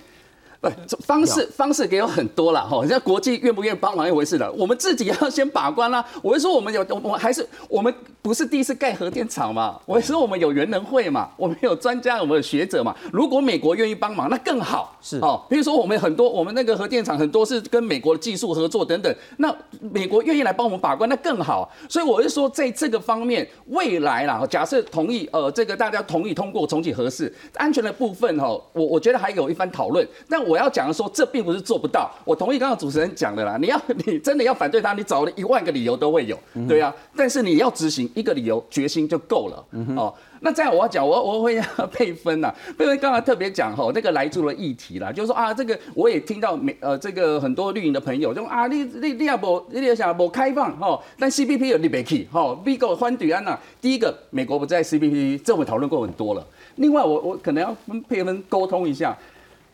[0.70, 6.04] 不，方式方式也有很多了哈，人家国际愿不愿意帮忙一回事的，我们自己要先把关啦。
[6.22, 9.78] 我会说我们有，我们还是我们不是第一次盖核电厂嘛？
[9.84, 12.96] 我是说我们有原能会嘛，我们有专家，我们有学者嘛。
[13.12, 14.96] 如果美国愿意帮忙，那更好。
[15.02, 19.54] 是哦，比如说我们很多，我们那个核电厂很多是跟美国的技术合作等等，那
[19.92, 21.70] 美国愿意来帮我们把关，那更好。
[21.88, 30.46] 所以我是说，在这个方面，未来啦，假设同意，呃，这个大家同意通过重启核试安全的部分哈，我我觉得还有一番讨论，但。
[30.46, 32.10] 我要讲的说，这并不是做不到。
[32.24, 36.38] 我同意刚刚主持人讲的啦，你要 你真的要反对他，你找了一万个理由都会有，
[36.68, 36.94] 对啊。
[37.16, 39.64] 但是你要执行一个理由，决心就够了
[39.96, 40.12] 哦。
[40.40, 42.54] 那这样我要讲，我我会要配分呐。
[42.76, 53.58] 配分刚刚特别讲哈，那个来住的议题啦，就是说啊，这个我也听到美呃这个很多绿营的朋友就说啊，你你你也不你也想不开放哈，但 C P P 有你别去哈，美国欢对安呐。
[53.80, 56.46] 第一个，美国不在 C P P，这我们讨论过很多了。
[56.76, 59.16] 另外，我我可能要跟配分沟通一下。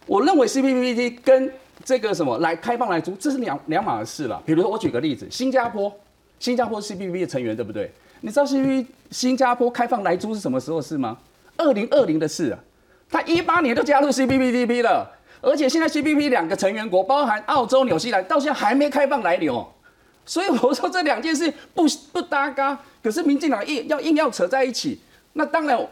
[0.06, 1.52] 我认为 CPTPP 跟
[1.84, 4.40] 这个什么来开放来租，这是两两码事了。
[4.44, 5.92] 比如说，我举个例子，新加坡，
[6.38, 7.90] 新加坡 CPTPP 的成员对不对？
[8.20, 11.16] 你知道 CPTPP 新加坡开放来租是什么时候的事吗？
[11.56, 12.58] 二零二零的事啊，
[13.10, 15.10] 他一八年就加入 CPTPP 了，
[15.40, 19.66] 而且现在 CPTPP 两个成员国包含澳洲、纽西兰，到现在还没开放来留。
[20.24, 25.00] 所以我说这两件事不不搭嘎，可是民进党硬要硬要扯在一起，
[25.32, 25.88] 那当然。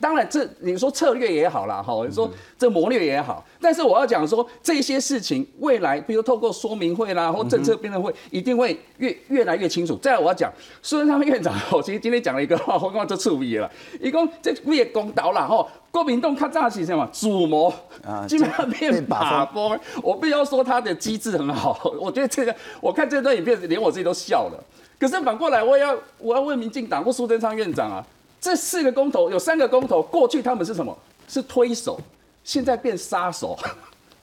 [0.00, 9.94] 当然，这你说策略也好啦，哈，你说这谋略也好，但是我要讲说这些事情，未来比如透过说明会啦，或政策辩论会，一定会越越来越清楚。
[9.96, 17.70] 再来，我要讲孙中山院长， 我其实今天讲了一个话，我讲这触笔了，一共这也公道了，哈，国民党看早起什么主谋
[18.02, 19.78] 啊，基本上变把风。
[20.02, 24.64] 我必须要说他的机制很好， 我觉得这个我看这段影片，连我自己都笑了。
[24.98, 28.04] 可是反过来，我也要我要问民进党或苏贞昌院长啊。
[28.40, 30.96] 这四个公投有三个公投，过去他们是什么？
[31.28, 32.00] 是推手，
[32.42, 33.56] 现在变杀手，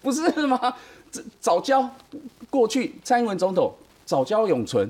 [0.02, 0.74] 不是吗？
[1.40, 1.90] 早教
[2.50, 3.74] 过去蔡英文总统
[4.06, 4.90] 早教永存，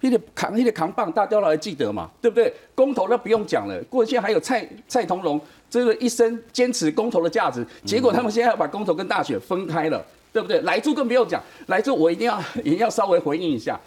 [0.00, 2.08] 一个扛一个扛棒，大家都还记得嘛？
[2.20, 2.52] 对不对？
[2.74, 10.60] 公投那不用讲了，过去还有蔡蔡同龙，这个一生坚持公投的价值，结果他们现在要把公投跟大选分开了，对不对？
[10.60, 13.80] 来住更不用讲，来住我一定要 也要稍微回应一下，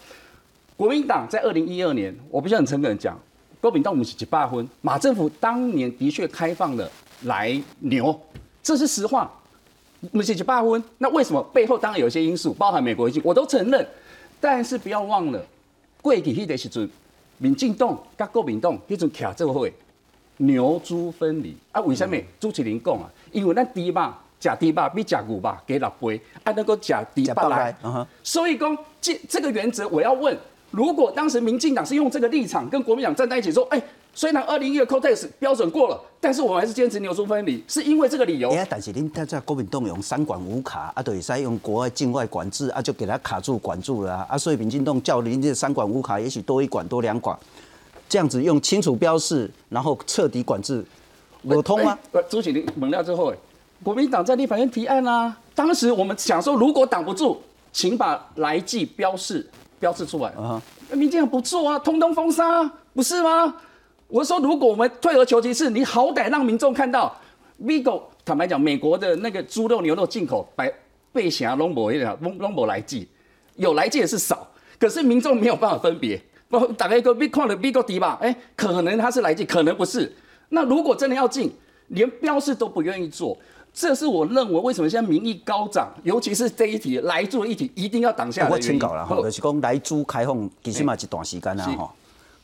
[0.76, 3.18] 国民党在二零一二年，我必须很诚恳讲。
[3.60, 6.90] 国民党我们是几八分，马政府当年的确开放了
[7.24, 8.18] 来牛，
[8.62, 9.30] 这是实话。
[10.12, 13.86] 我们是几八分，那为什么背后当然有一些因素，包含美国因素，我都承认。
[14.40, 15.44] 但是不要忘了，
[16.00, 16.88] 贵体迄个时阵，
[17.36, 19.70] 民进党甲国民党迄阵徛这个会
[20.38, 21.82] 牛猪分离啊？
[21.82, 22.16] 为什么？
[22.38, 23.92] 朱启林讲啊，因为咱猪肉
[24.40, 27.76] 食猪肉比食牛肉加六倍，啊，能够食猪肉来。
[28.22, 30.34] 所以讲这这个原则，我要问。
[30.70, 33.82] 如果当时民进党是用这个立场跟国民党站在一起说，哎，
[34.14, 38.50] 虽然二零一二 Codex 标准过了，但是我们还是坚持牛猪分离，是因为这个理由。
[38.50, 47.36] 哎，但是您在在国民党用三管五卡，啊，对，使用国外境外管制，啊，就给他卡住管住了，啊，所以民进党叫您这三管五卡，也许多一管多两管，
[48.08, 50.84] 这样子用清楚标示，然后彻底管制，
[51.42, 51.98] 有通吗？
[52.12, 53.34] 不，朱启林猛料之后，
[53.82, 57.42] 国民党在立法院提案啦，当时我们想说，如果挡不住，
[57.72, 59.50] 请把来记标示。
[59.80, 60.62] 标志出来啊！
[60.92, 63.56] 民进党不做啊，通通封杀，不是吗？
[64.06, 67.16] 我说，如果我们退而求其次，你好歹让民众看到
[67.62, 70.70] ，Vigo 坦白讲，美国的那个猪肉、牛肉进口，白
[71.12, 73.08] 被想要龙博一点，龙龙博来记，
[73.56, 74.46] 有来记的是少，
[74.78, 76.20] 可是民众没有办法分别。
[76.48, 80.12] 不，打开一个 Vigo 的 Vigo 迪吧，哎，可能他是来记，可能不是。
[80.50, 81.50] 那如果真的要进，
[81.88, 83.38] 连标示都不愿意做。
[83.72, 88.70] 这是我认为为什么现在民意高涨，尤其是这一题来做的议题，一定要挡下来我原因。
[88.72, 91.92] 请稿了哈，就是讲来猪开放，其实嘛一段时间啊是哈。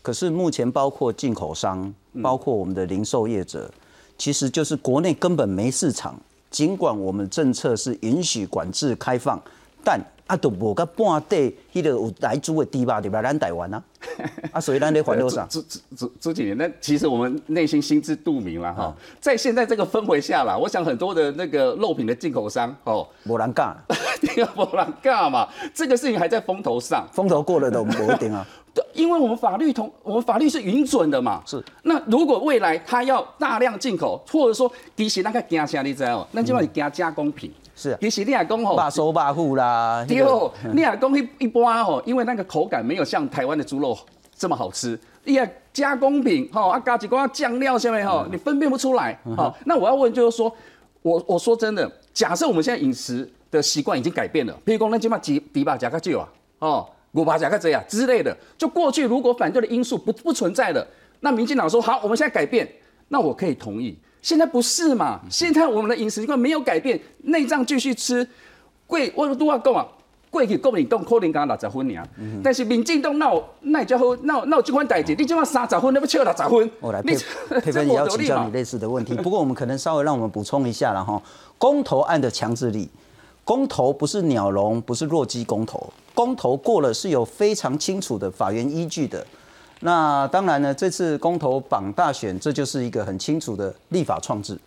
[0.03, 3.69] 可是目前包括进口商，包括我们的零售业者，
[4.17, 6.19] 其实就是国内根本没市场。
[6.49, 9.39] 尽管我们政策是允许管制开放，
[9.85, 13.83] 但啊都无个半地，迄个有来猪的猪肉入来咱台湾啊，
[14.53, 15.47] 啊所以咱咧烦恼啥？
[15.51, 18.95] 朱朱朱朱经理，那其实我们内心心知肚明了哈。
[19.21, 23.77] 在现在这个氛围下啦，我想很多的那个肉品的进口商哦，无人干，
[24.21, 25.49] 第二波人干嘛？
[25.75, 28.47] 这个事情还在风头上，风头过了都不一定啊。
[28.75, 31.43] 对，因为我们法律同我们法律是允准的嘛。
[31.47, 31.63] 是。
[31.85, 36.27] 那如果未来他要大量进口，或者说其实那个惊啥你知道？
[36.33, 37.51] 那基本是惊加工品。
[37.77, 37.97] 是。
[38.01, 40.05] 其实你也讲吼，把手把户啦。
[40.09, 43.97] 对哦，你也讲一一般吼，因为那个口感没有像台湾的猪肉
[44.35, 44.99] 这么好吃。
[45.23, 49.17] 你也加工品吼，啊加几罐酱料下面吼，你分辨不出来。
[49.37, 50.53] 好，那我要问就是说，
[51.03, 56.89] 我我说真的，假设我们现在饮食的习惯已经改变了，譬如讲，那起码几底把加个酒啊，哦。
[57.13, 60.87] 五八甲个这样之类的，就过去如果反对的因素不不存在了，
[61.21, 62.69] 那民进党说好，我们现在改变，
[63.09, 63.99] 那我可以同意。
[64.27, 65.21] 现在不是嘛？
[65.31, 68.29] 现在我们的饮食习惯没有改变，内脏继续吃，
[68.85, 69.87] 贵我都要讲啊，
[70.31, 72.05] 贵去国民党可能刚六十分尔，
[72.43, 76.69] 但是民进党闹那就好，闹闹这款代志，你今晚三十分，你不笑六十分？
[76.81, 77.17] 我来佩
[77.61, 81.23] 佩芬也要请教你类似的问题，不过我们可能稍微让我们补充一下了哈，
[81.57, 82.89] 公投案的强制力。
[83.45, 89.25] 公投不是鸟笼，不是弱鸡公投，公投过了是有非常清楚的法源依据的。
[89.81, 94.59] 那当然呢，这次公投榜大选，这就是一个很清楚的立法创制，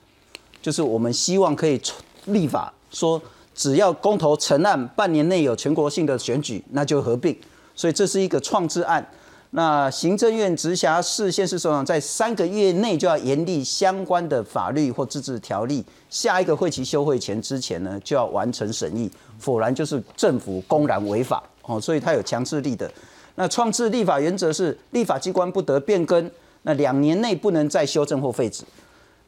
[0.61, 1.81] 就是我们希望可以
[2.25, 3.19] 立法说，
[3.55, 7.35] 只要公投成案，半年内有全国性的选举，那就合并。
[7.75, 9.05] 所以这是一个创制案。
[9.51, 22.91] 那行政院直辖市县市首长在三个月内就要严厉相关的法律或自治条例，下一个会期休会前之前呢，就要完成审议，否然就是政府公然违法哦，所以它有强制力的。
[23.39, 26.29] 那创制立法原则是立法机关不得变更，
[26.63, 28.65] 那两年内不能再修正或废止。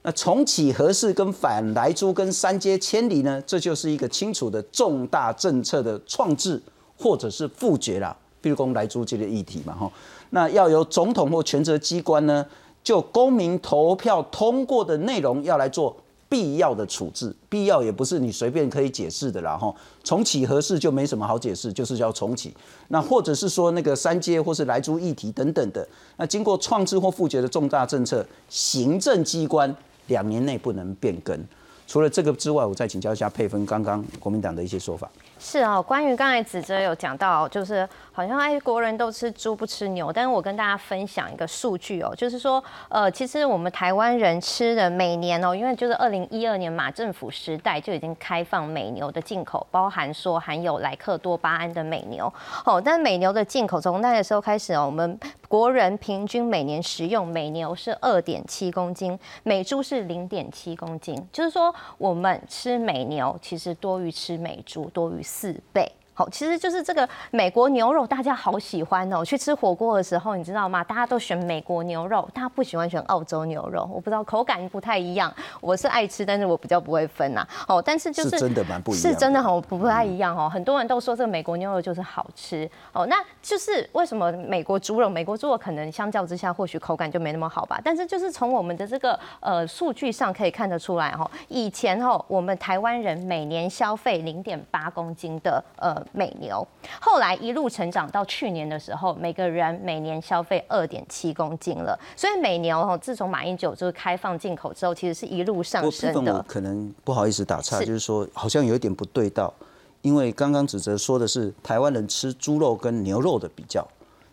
[0.01, 6.61] 那重启合适跟反来租跟三阶千里呢，这就是一个清楚的重大政策的创制
[6.97, 8.13] 或者是复决啦。
[8.41, 9.89] 比如公来租这个议题嘛，哈，
[10.31, 12.45] 那要由总统或权责机关呢，
[12.83, 15.95] 就公民投票通过的内容要来做
[16.31, 19.75] 必要的处置，必要也不是你随便可以解释的啦，哈。
[20.01, 22.55] 重启合适就没什么好解释，就是要重启。
[22.87, 29.75] 那或者是说那个三阶或是来租议题等等的，那经过创制或复决的重大政策，行政机关
[30.07, 31.37] 两年内不能变更。
[31.85, 35.11] 除了这个之外，我再请教一下佩芬刚刚国民党的一些说法。
[35.43, 52.31] 是哦，关于刚才子哲有讲到，就是好像哎国人都吃猪不吃牛，但是我跟大家分享一个数据哦，就是说呃其实我们台湾人吃的每年哦，因为就是二零一二年马政府时代就已经开放美牛的进口，包含说含有莱克多巴胺的美牛
[52.63, 65.19] 哦，但美牛的进口从那个时候开始哦，我们国人平均每年食用美牛是二点七公斤，美猪是零点七公斤，就是说我们吃美牛其实多于吃美猪，多于。
[65.31, 69.23] 四倍，好，其实就是这个美国牛肉，大家好喜欢哦。
[69.23, 70.83] 去吃火锅的时候，你知道吗？
[70.83, 73.89] 大家都选美国牛肉，大家不喜欢选澳洲牛肉。
[73.91, 77.47] 我不知道口感不太一样，我是爱吃，但是我比较不会分呐。
[77.65, 80.49] 哦，但是就是是真的蛮不一样，是真的很不太一样哦。
[80.49, 85.07] 很多人都说这个美国牛肉就是好吃哦，那就是为什么美国猪肉？
[85.09, 87.79] 美国猪肉可能相较之下或许口感就没那么好吧。
[87.81, 95.99] 但是就是从我们的这个呃数据上可以看得出来哦，以前哦我们台湾人每年消费零点八公斤的呃。
[96.11, 96.67] 美牛
[96.99, 101.97] 后来一路成长到去年的时候，每个人每年消费二点七公斤了。
[102.15, 106.43] 所以美牛哦，自从马英九就是开放进口之后，其实是一路上升的。
[106.47, 109.53] 可能不好意思打岔，就是说好像有一点不对道，
[110.01, 113.87] 因为刚刚指责说的是台湾人吃猪肉跟牛肉的比较。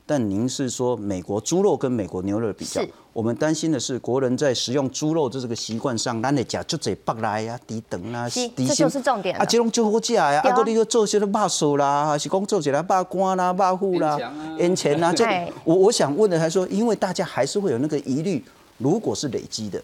[0.09, 2.80] 但您是说美国猪肉跟美国牛肉比较，
[3.12, 14.18] 我们担心的是国人在食用猪肉的这个习惯上，咱的讲就这北来呀、低等啊、低这就是重点啊，这种就好食呀，啊，个你要做些肉手啦，还是讲做起来肉干啦、肉糊啦、
[14.59, 15.26] 烟钱啦，这
[15.62, 18.42] 我我想问的，还说，因为大家还是会有那个疑虑，
[18.78, 19.78] 如果是累积的，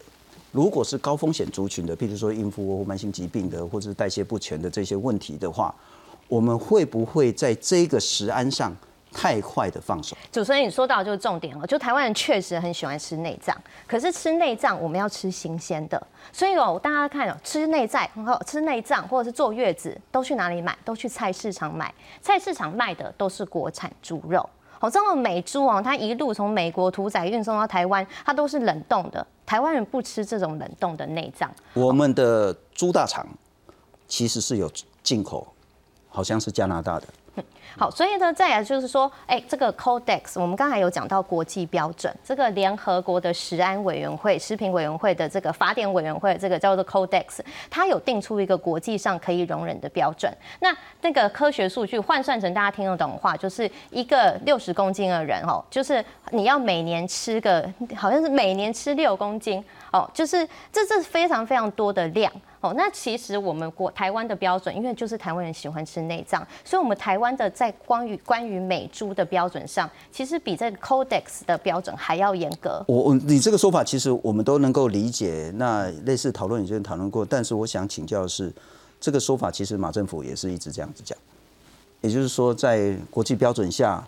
[0.53, 5.75] 如果是高风险族群的，譬如说孕妇或慢性疾病的，或者是代谢不全的这些问题的话，
[6.29, 8.75] 我们会不会在这个食安上？
[9.15, 13.57] 太快的放手，主持人你说到就是重点了，就台湾人确实很喜欢吃内脏，
[13.87, 20.77] 可是吃内脏我们要吃新鲜的，所以哦，大家看哦，吃内脏然后吃内脏或者是坐月子都去哪里买？
[20.85, 24.47] 都去菜市场买，菜市场卖的都是国产猪肉。
[24.79, 29.27] 好，这种美猪哦，它一路从美国屠宰运送到台湾，它都是冷冻的。
[29.47, 31.51] 台湾人不吃这种冷冻的内脏。
[31.73, 33.27] 我们的猪大肠
[34.09, 34.71] 其实是有
[35.03, 35.47] 进口，
[36.09, 37.07] 好像是加拿大的。
[37.77, 50.33] 好，所以呢，再来就是说，哎，这个 Codex，我们刚才有讲到国际标准，这个联合国的食安委员会、食品委员会的这个法典委员会，这个叫做 Codex，它有定出一个国际上可以容忍的标准。
[50.61, 62.33] 那那个科学数据换算成大家听得懂的话，就是一个六十公斤的人哦，就是你要每年吃个，好像是每年吃六公斤哦，就是这这是非常非常多的量。
[62.65, 72.83] 哦，那其实我们国台湾的标准，因为就是台湾人喜欢吃内脏，所以我们台湾的在关于关于美猪的标准上，其实比这 Codex 的标准还要严格。
[72.89, 75.53] 我我你这个说法，其实我们都能够理解。
[75.57, 78.51] 那类似讨论已经讨论过，但是我想请教的是，
[78.99, 81.19] 这个说法其实马政府也是一直这样子讲，
[82.01, 84.03] 也就是说，在国际标准下，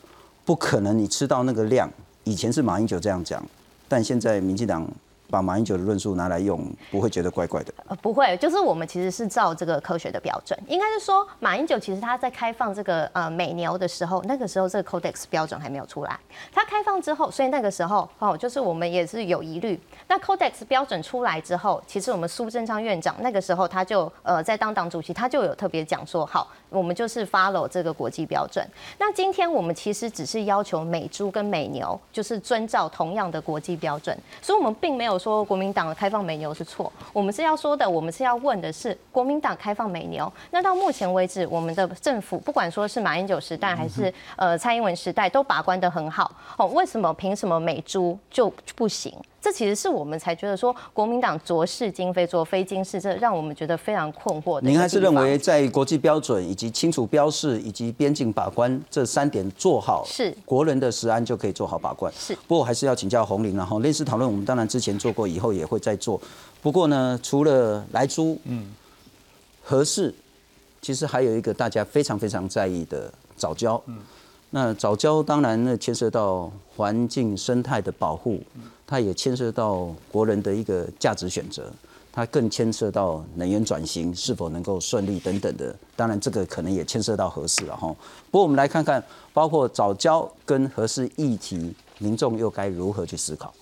[0.47, 1.93] 不可能你吃到那个量。
[2.25, 3.47] 以前是马英九这样讲，
[3.87, 4.89] 但现在民进党。
[5.29, 6.61] 把马英九的论述拿来用，
[6.91, 7.75] 不会觉得怪怪的。
[7.89, 16.19] 呃，不会，就是我们其实是照这个科学的标准，应该是说马英九其实他在开放这个呃美牛的时候，那个时候这个 Codex 标准还没有出来。
[16.53, 19.81] 他开放之后，所以那个时候哦，就是我们也是有疑虑。
[20.07, 28.65] 那 Codex 标准出来之后，其实我们苏贞昌院长那个时候他就呃在当党主席，他就有特别讲说，好，我们就是 follow 这个国际标准。
[28.99, 35.16] 那今天我们其实只是要求美猪跟美牛就是遵照同样的国际标准，所以我们并没有。
[35.19, 40.33] 说国民党开放美牛是错，我们是要说的，我们是要问的是国民党开放美牛。
[40.51, 46.67] 那到目前为止，我们的政府不管说是马英九时代还是呃蔡英文时代，都把关的很好哦。
[46.69, 49.13] 为什么凭什么美猪就不行？
[49.47, 54.61] 这其实是我们才觉得说国民党浊世今非，浊非今是，这让我们觉得非常困惑。
[54.61, 62.13] 您还是认为在国际标准以及清楚标示以及边境把关这三点做好，是国人的食安就可以做好把关。
[62.19, 66.21] 是，不过还是要请教红林然后类似讨论，我们当然之前做过，以后也会再做。
[66.61, 68.75] 不过呢，除了来猪，嗯，
[69.63, 70.13] 合适，
[70.83, 73.81] 其实还有一个大家非常非常在意的早教。
[73.87, 73.99] 嗯，
[74.51, 78.43] 那早教当然呢牵涉到环境生态的保护。
[78.87, 81.73] 它也牵涉到国人的一个价值选择，
[82.13, 85.75] 它更牵涉到能源转型是否能够顺利等等的。
[85.97, 87.89] 当然，这个可能也牵涉到合适了哈。
[88.31, 93.53] 不过，我们来看看，包括早教跟合适议题，民众又该如何去思考？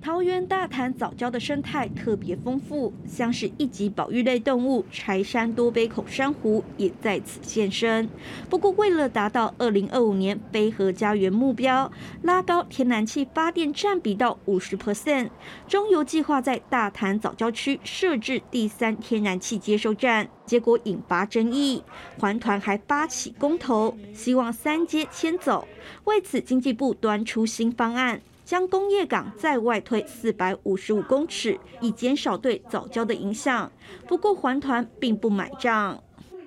[0.00, 8.08] 桃园大潭早礁的生态特别丰富，像是一级保育类动物柴山多杯口珊瑚也在此现身。
[8.48, 11.90] 不过，为了达到二零二五年飞河家园目标，
[12.22, 15.30] 拉高天然气发电占比到五十 percent，
[15.66, 21.82] 中油计划在大潭早礁区设置第三天然气接收站，结果引发争议。
[22.18, 25.66] 环团还发起公投，希望三阶迁走。
[26.04, 28.22] 为此，经济部端出新方案。
[28.48, 33.70] 将工业港再外推四百五十五公尺，以减少对早教的影响。
[34.06, 36.02] 不过环团并不买账。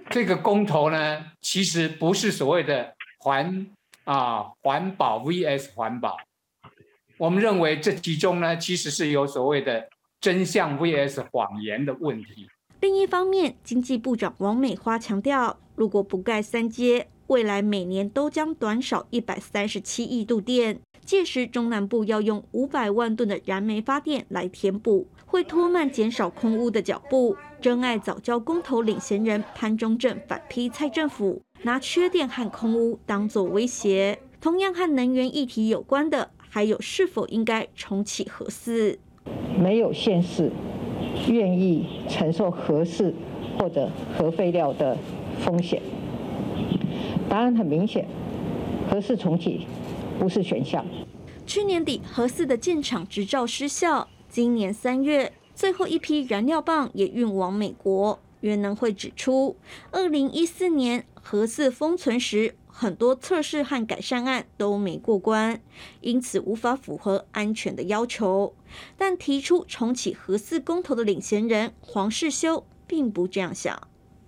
[0.10, 3.68] 这个公投呢，其实不是所谓的环
[4.06, 6.18] 啊环保 vs 环保。
[7.20, 9.88] 我们认为这其中呢，其实是有所谓的
[10.20, 12.50] 真相 vs 谎言的问题。
[12.80, 20.80] 另一方面，经济部长王美花强调，如果不盖三阶，未来每年都将短少一百三十七亿度电。
[21.06, 27.36] 届时，中南部要用五百万吨的燃煤发电来填补，会拖慢减少空污的脚步。
[27.60, 34.20] 真爱早教公投领衔人潘中正反批蔡政府拿缺电和空污当作威胁。
[34.40, 38.98] 同样和能源议题有关的，还有是否应该重启核四？
[39.60, 40.52] 没有县市
[41.30, 43.14] 愿意承受核四
[43.60, 44.98] 或者核废料的
[45.40, 45.82] 风险。
[47.30, 48.08] 答案很明显，
[48.90, 49.68] 核四重启。
[50.22, 50.86] 不是选项。
[51.48, 58.20] 去年底核四的建厂执照失效，今年三月最后一批燃料棒也运往美国。
[58.42, 59.58] 原能会指出，
[59.90, 65.60] 二零一四年核四封存时，很多测试和改善案都没过关，
[66.02, 68.56] 因此无法符合安全的要求。
[68.96, 73.76] 但提出重启核四公投的领衔人黄世修并不这样想。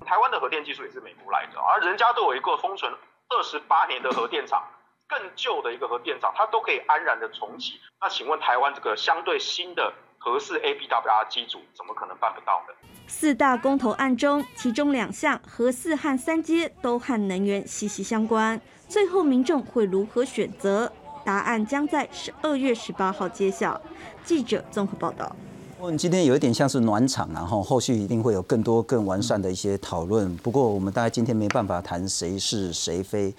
[0.03, 2.91] 台湾的核电技术也是美国来的，而人家都有一个封存
[3.29, 4.59] 二十八年的核电厂。
[5.07, 7.73] 更旧的一个核电厂，它都可以安然的重启。
[8.01, 12.73] 那请问台湾这个相对新的核四 ABWR 机组，怎么可能办不到呢？
[13.07, 18.59] 四大公投案中，其中两项核四和三阶都和能源息息相关。
[18.87, 20.91] 最后民众会如何选择？
[21.25, 23.79] 答案将在十二月十八号揭晓。
[24.25, 25.35] 记者综合报道。
[25.79, 30.35] 我们今天有一点像是暖场，然后后续一定会有更多更完善的一些讨论。
[30.37, 33.33] 不过我们大概今天没办法谈谁是谁非。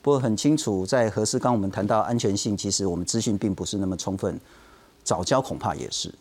[0.00, 4.38] 不过很清楚，在核四刚我们谈到安全性，其实我们资讯并不是那么充分。
[5.04, 6.12] 早教恐怕也是。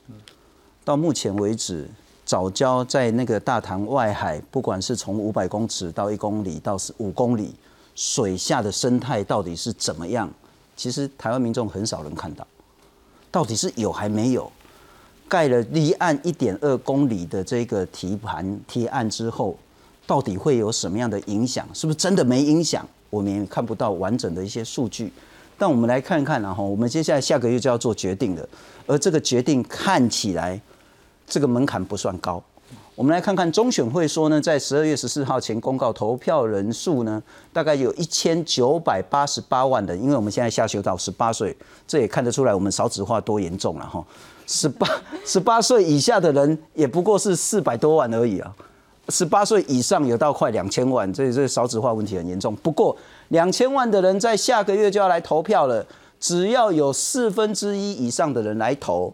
[0.84, 1.90] 到目前为止，
[2.26, 7.54] 早教在那个大潭外海，不管是从五百公尺到一公里到五公里，
[7.96, 10.30] 水下的生态到底是怎么样？
[10.76, 12.48] 其实台湾民众很少人看到，
[13.30, 14.52] 到底是有还没有？
[15.28, 19.58] 盖了离岸一点二公里的这个提盘贴岸之后，
[20.06, 21.68] 到底会有什么样的影响？
[21.74, 22.88] 是不是真的没影响？
[23.10, 25.12] 我们也看不到完整的一些数据。
[25.58, 28.48] 但我们来看看，然后我们接下来下个月就要做决定了，
[28.86, 30.60] 而这个决定看起来
[31.26, 32.44] 这个门槛不算高。
[32.94, 37.22] 我们来看看中选会说呢，在十二月十四号前公告投票人数呢，
[37.54, 41.56] 大概有一千九百八十八万人，因为我们现在下修到十八岁，
[41.88, 44.04] 这也看得出来我们少子化多严重了哈。
[44.48, 44.88] 十八
[45.26, 48.52] 十八岁以下的人也不过是四百多万而已啊，
[49.10, 52.56] 十八岁以上有到快两千万，这这少子化问题很严重。
[52.58, 52.96] 不过
[53.30, 55.86] 两千万的人在下个月就要来投票了，
[56.20, 59.14] 只要有四分之一以上的人来投，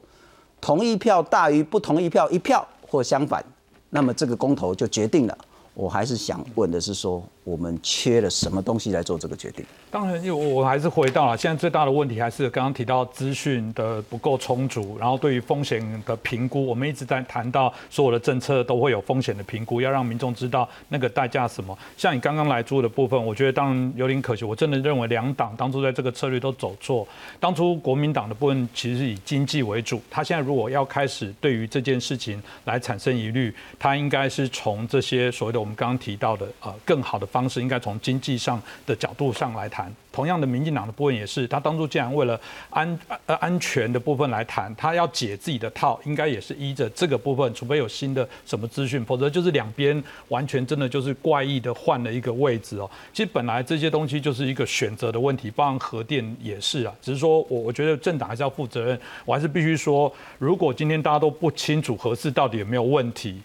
[0.60, 3.44] 同意票大于不同意票一票或相反，
[3.90, 5.38] 那么这个公投就决定了。
[5.74, 7.24] 我还是想问的是说。
[7.44, 9.66] 我们缺了什么东西来做这个决定？
[9.92, 21.78] 当然，我我还是回到了现在最大的问题，还是刚刚提到资讯的不够充足，然后对于风险的评估，我们一直在谈到所有的政策都会有风险的评估，要让民众知道那个代价什么。
[21.98, 24.46] 像你刚刚来租的部分，我觉得当然有点可惜。
[24.46, 27.08] 我真的认为两党当初在这个策略都走错。
[27.40, 37.28] 当初国民党的部分其实是以经济为主，他现在如果要开始对于这件事情来产生疑虑，他应该是从这些所谓的我们刚刚提到的呃更好的。
[37.34, 39.92] 方式应该从经济上的角度上来谈。
[40.12, 52.88] 同样的，民进党的部分也是，他当初既然为了安呃安全的部分来谈，他要解自己的套，应该也是依着这个部分，除非有新的什么资讯，否则就是两边完全真的就是怪异的换了一个位置哦。
[53.12, 56.94] 其实本来这些东西就是一个选择的问题，包含核电也是啊。
[57.02, 63.42] 只是说我我觉得政党还是要负责任，我还是必须说，如果今天大家都不清楚核四到底有没有问题。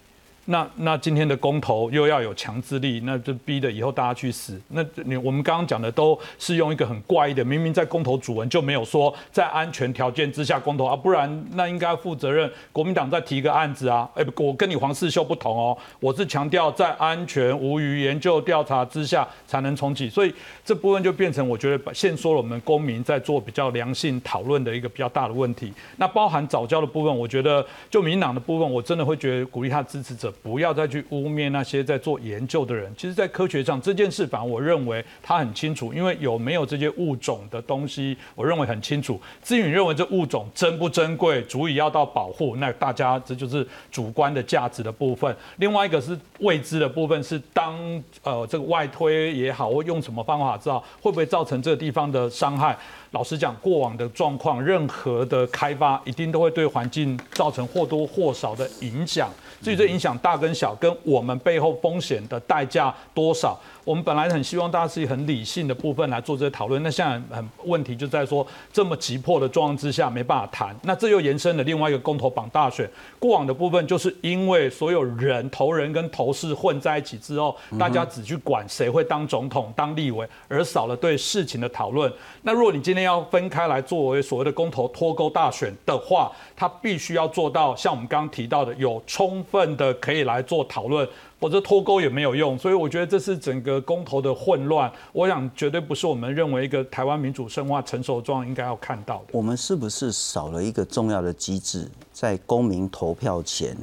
[0.51, 4.59] 那那今天的公投又要有强制力，那就逼得以后大家去死。
[4.69, 12.51] 那你我们刚刚讲的都是用一个很怪异的，明明在公投主文就没有说在安全条件之下公投啊，不然那应该负责任。
[12.71, 20.33] 国民党再提一个案子啊，哎，我跟你黄世秀不同哦，我是强调在安全无虞研究调查之下才能重启，所以
[20.65, 25.71] 这部分就变成我觉得现说了我们公民在做比较良性讨论的一个比较大的问题。
[25.97, 30.33] 那包含早教的部分，我觉得就民党的部分，我真的会觉得鼓励他支持者。
[30.41, 32.93] 不要再去污蔑那些在做研究的人。
[32.97, 39.19] 其实，在科学上这件事，反而我认为他很清楚，因为有没有这些物种的东西，我认为很清楚。
[39.43, 45.35] 至于你认为这物种珍不珍贵，足以要到保护，那大家这就是主观的价值的部分。
[45.57, 47.77] 另外一个是未知的部分，是当
[48.23, 52.77] 呃这个外推也好，或用什么方法知道会不会造成这个地方的伤害。
[53.11, 59.29] 老实讲，过往的状况，任何的开发一定都会对环境造成或多或少的影响。
[59.61, 63.59] 至于这影响大跟小，跟我们背后风险的代价多少？
[63.89, 72.87] 我们本来很希望大家是以很理性的部分来做这些讨论，那现在很问题就在说这么急迫的状况之下没办法谈，那这又延伸了另外一个公投榜大选。
[73.17, 82.13] 过往的部分就是因为所有人投人跟投事混在一起之后，大家只去管谁会当总统、当立委，而少了对事情的讨论。
[82.43, 91.09] 那如果你今天要分开来作为所谓的公投脱钩大选的话，它必须要做到像我们刚刚提到的，有充分的可以来做讨论。
[91.39, 94.91] 否则脱钩也没有用，所以我觉得这是整个公投的混乱。
[95.13, 99.27] 我想绝对不是我们认为一个台湾民主深化成熟状应该要看到的。
[99.31, 103.77] 我们是不是少了一个重要的机制，在公民投票前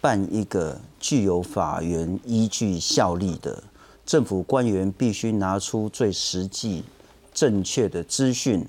[0.00, 3.62] 办一个具有法源依据效力的
[4.04, 6.84] 政府官员必须拿出最实际、
[7.32, 8.62] 正确的资讯，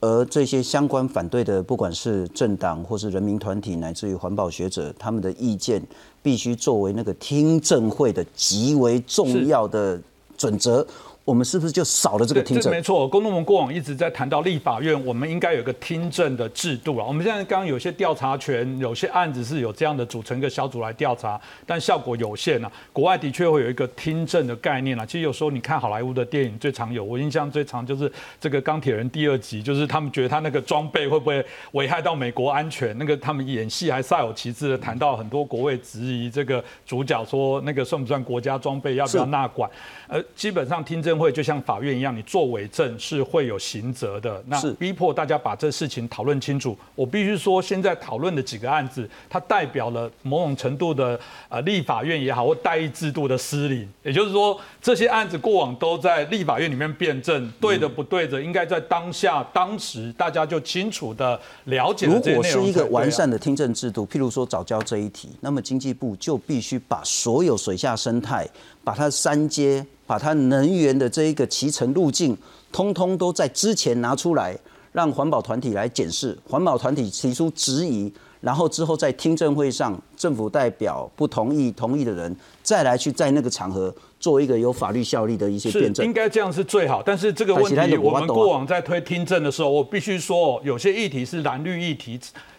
[0.00, 5.82] 而这些相关反对的，不管是政党或是人民团体，乃至于环保学者，他们的意见。
[6.28, 9.98] 必须作为那个听证会的极为重要的
[10.36, 10.86] 准则。
[11.28, 12.72] 我们是不是就少了这个听证？
[12.72, 17.04] 没错，公众盟过往一直在谈到立法院，我们应该有个听证的制度啊。
[17.06, 22.72] 我们现在刚刚有些调查权，有些案子是有这样的组成一个小组来调查，但效果有限啊。
[22.94, 25.04] 国外的确会有一个听证的概念啊。
[25.04, 28.10] 其实有时候你看好莱坞的电影，最常有，我印象最长就是
[28.40, 32.96] 这个钢铁人第二集，就是他们觉得他那个装备会不会危害到美国安全？
[32.96, 39.70] 那个他们演戏还煞有其事的谈到很多国会质疑这个主角说那个算不算国家装备，要不要纳管？
[40.06, 41.17] 呃，基本上听证。
[41.18, 44.40] 政会就像法院一样，你做伪证是会有刑责的。
[44.46, 46.78] 那逼迫大家把这事情讨论清楚。
[46.94, 53.88] 我必须说，现在讨论的几个案子，它代表了某种程度的呃立法院也好，或代议制度的失灵。
[54.04, 62.06] 也就是说，这些案子过往都在立法院里面辩证，对的不对的，应该在当下当时大家就清楚的了解。
[62.06, 68.46] 如果是一个完善的听证制度，譬如说早教这一题，那么经济部就必须把所有水下生态。
[68.84, 72.34] 把它三阶，把它能源的这一个骑乘路径，
[72.72, 74.58] 通通都在之前拿出来，
[74.92, 86.06] 让环保团体来检视，环保团体提出质疑，然后之后在听证会上，政府代表不同意，同意的人再来去在那个场合做一个有法律效力的一些辩证。
[86.06, 87.02] 应该这样是最好。
[87.04, 92.18] 但是这个问题，我们过往在推听证的时候，我必须说，有些议题是蓝绿议题。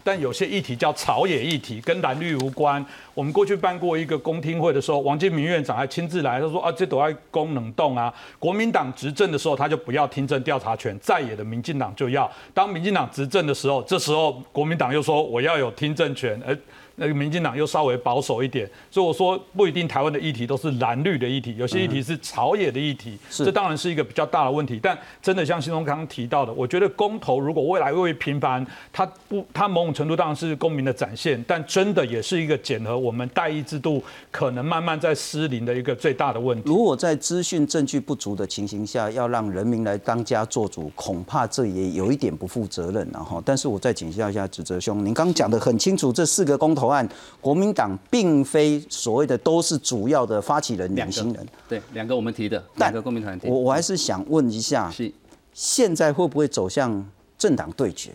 [0.10, 2.84] 但有些议题叫朝野议题，跟蓝绿无关。
[3.14, 8.12] 我们过去办过一个公听会的时候，王金明院长还亲自来，他说啊，这都要功能动啊。
[8.40, 12.28] 国民党执政的时候，他就不要听证调查权；在野的民进党就要。
[12.56, 16.58] 当民进党执政的时候，这时候国民党又说我要有听证权，而。
[17.00, 24.78] 那个民进党又稍微保守一点，所以我说不一定台湾的议题都是蓝绿的议题，有些议题是朝野的议题，这当然是一个比较大的问题。
[24.84, 36.64] 但真的像新东刚刚提到的，我觉得公投如果未来会频繁，它不，它某种程度当然是公民的展现，但真的也是一个检核我们代议制度可能慢慢在失灵的一个最大的问题。
[36.68, 43.42] 如果在资讯证据不足的情形下，要让人民来当家做主，恐怕这也有一点不负责任了哈。
[43.46, 46.89] 但是我再请教一下指责兄，您刚讲的很清楚，这四个公投。
[46.90, 47.08] 案，
[47.40, 51.48] 国民党并非所谓的都是主要的发起人、领新人。
[51.68, 53.48] 对，两个我们提的，两个公民团体。
[53.48, 55.12] 我我还是想问一下，是
[55.54, 58.14] 现在会不会走向政党对决？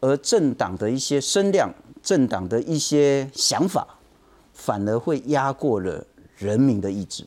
[0.00, 3.86] 而政党的一些声量、政党的一些想法，
[4.52, 6.04] 反而会压过了
[6.36, 7.24] 人民的意志？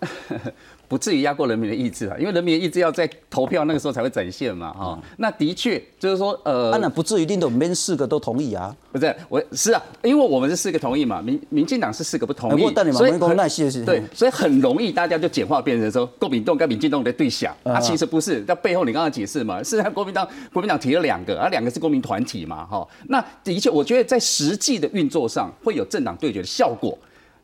[0.92, 5.02] 不至于压过人民的意志啊，因为人民的意志要在投票那个时候才会展现嘛，哈。
[5.16, 8.76] 那的确就是说，呃，当然不至于令到我们四个都同意啊？
[8.92, 22.86] 不是，我是啊，因为我们是四个同意嘛，民民进党是四个不同意，所以很耐心对，所以很容易大家就简化变成说，国民党跟民进党的对象啊，其实不是，在背后你刚刚解释嘛，是国民党国民党提了两个，啊两个是公民团体嘛，哈。
[23.08, 26.98] 那的确，我觉得在实际的运作上会有政党对决的效果，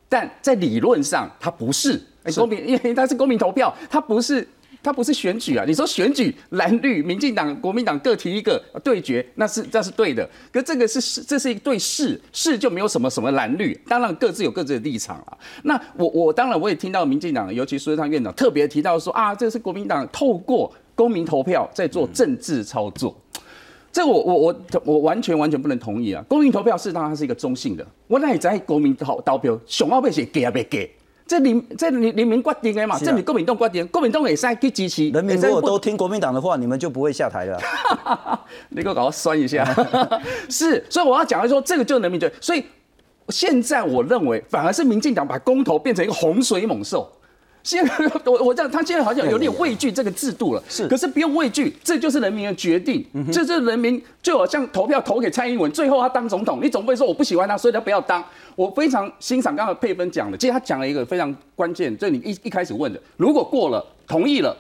[0.09, 2.01] 但在理论上它不是。
[2.35, 4.47] 公民，因为它是公民投票，它不是
[4.83, 5.65] 它不是选举啊。
[5.67, 10.29] 你说选举蓝绿、民进党、国民党各提一个对决，那是这是对的。
[10.53, 15.39] 可这个是是这是一对事，事就没有什么什么蓝绿，当然各自有各自的立场啊。
[15.63, 23.17] 那我我当然我也听到民进党，尤其苏贞昌院长特别提到说啊，这是国民党透过公民投票在做政治操作。
[23.91, 26.25] 这我我我我完全完全不能同意啊！
[26.29, 30.91] 公民投票是当然是一个中性的，我那也在国民投投票，熊要被写给啊被给。
[31.27, 35.11] 这人这人人民决定的嘛，这是国民党决定，国民党也使去支持。
[35.11, 37.61] 人民如果都听国民党的话，你们就不会下台了。
[38.71, 39.65] 你给我搞我酸一下。
[40.49, 42.33] 是，所以我要讲的说，这个就是人民决。
[42.41, 42.65] 所以
[43.29, 47.11] 现在我认为，反而是民进党把公投变成一个洪水猛兽。
[47.69, 47.93] 现在
[48.25, 50.63] 我我这样，他现在好像有点畏惧这个制度了。
[50.71, 53.05] 是，可是不用畏惧，这就是人民的决定。
[53.31, 58.25] 这是人民就好像投票投给蔡英文，最后他当总统，你总不会说我不喜欢他，所以他不要当。
[58.57, 64.57] 我非常欣赏刚刚佩芬讲的，其实他讲了一个非常关键，就你一一开始问的，如果过了同意了，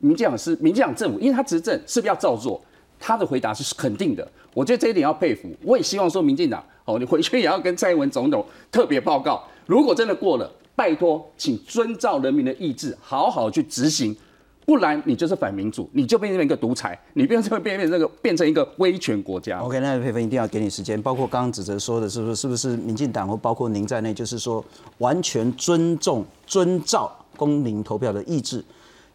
[0.00, 2.60] 民进党是民进党政府，因为他执政是不是要照做？
[2.98, 5.48] 他的回答是肯定的，我觉得这一点要佩服。
[5.62, 10.50] 我也希望说民进党哦，你回去也要跟蔡英文总统特别报告，如果真的过了。
[10.78, 14.16] 拜托，请遵照人民的意志，好好去执行，
[14.64, 19.58] 不然你就是反民主，你就变成一个独裁，你变成变变这个变成一个威权国家。
[19.58, 24.64] OK，那佩芬一定要给你时间，包括刚刚子哲说的，是不是是不是民进党或包括您在内，就是说
[24.98, 28.64] 完全尊重遵照公民投票的意志。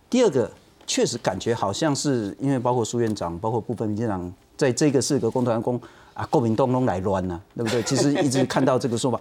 [0.09, 0.51] 第二个，
[0.85, 5.79] 确实感觉好像是因为包括苏院长，包括部分民进党在这个四个公团公
[6.13, 7.81] 啊，国民党拢来乱呐，对不对？
[7.83, 9.17] 其实一直看到这个说法。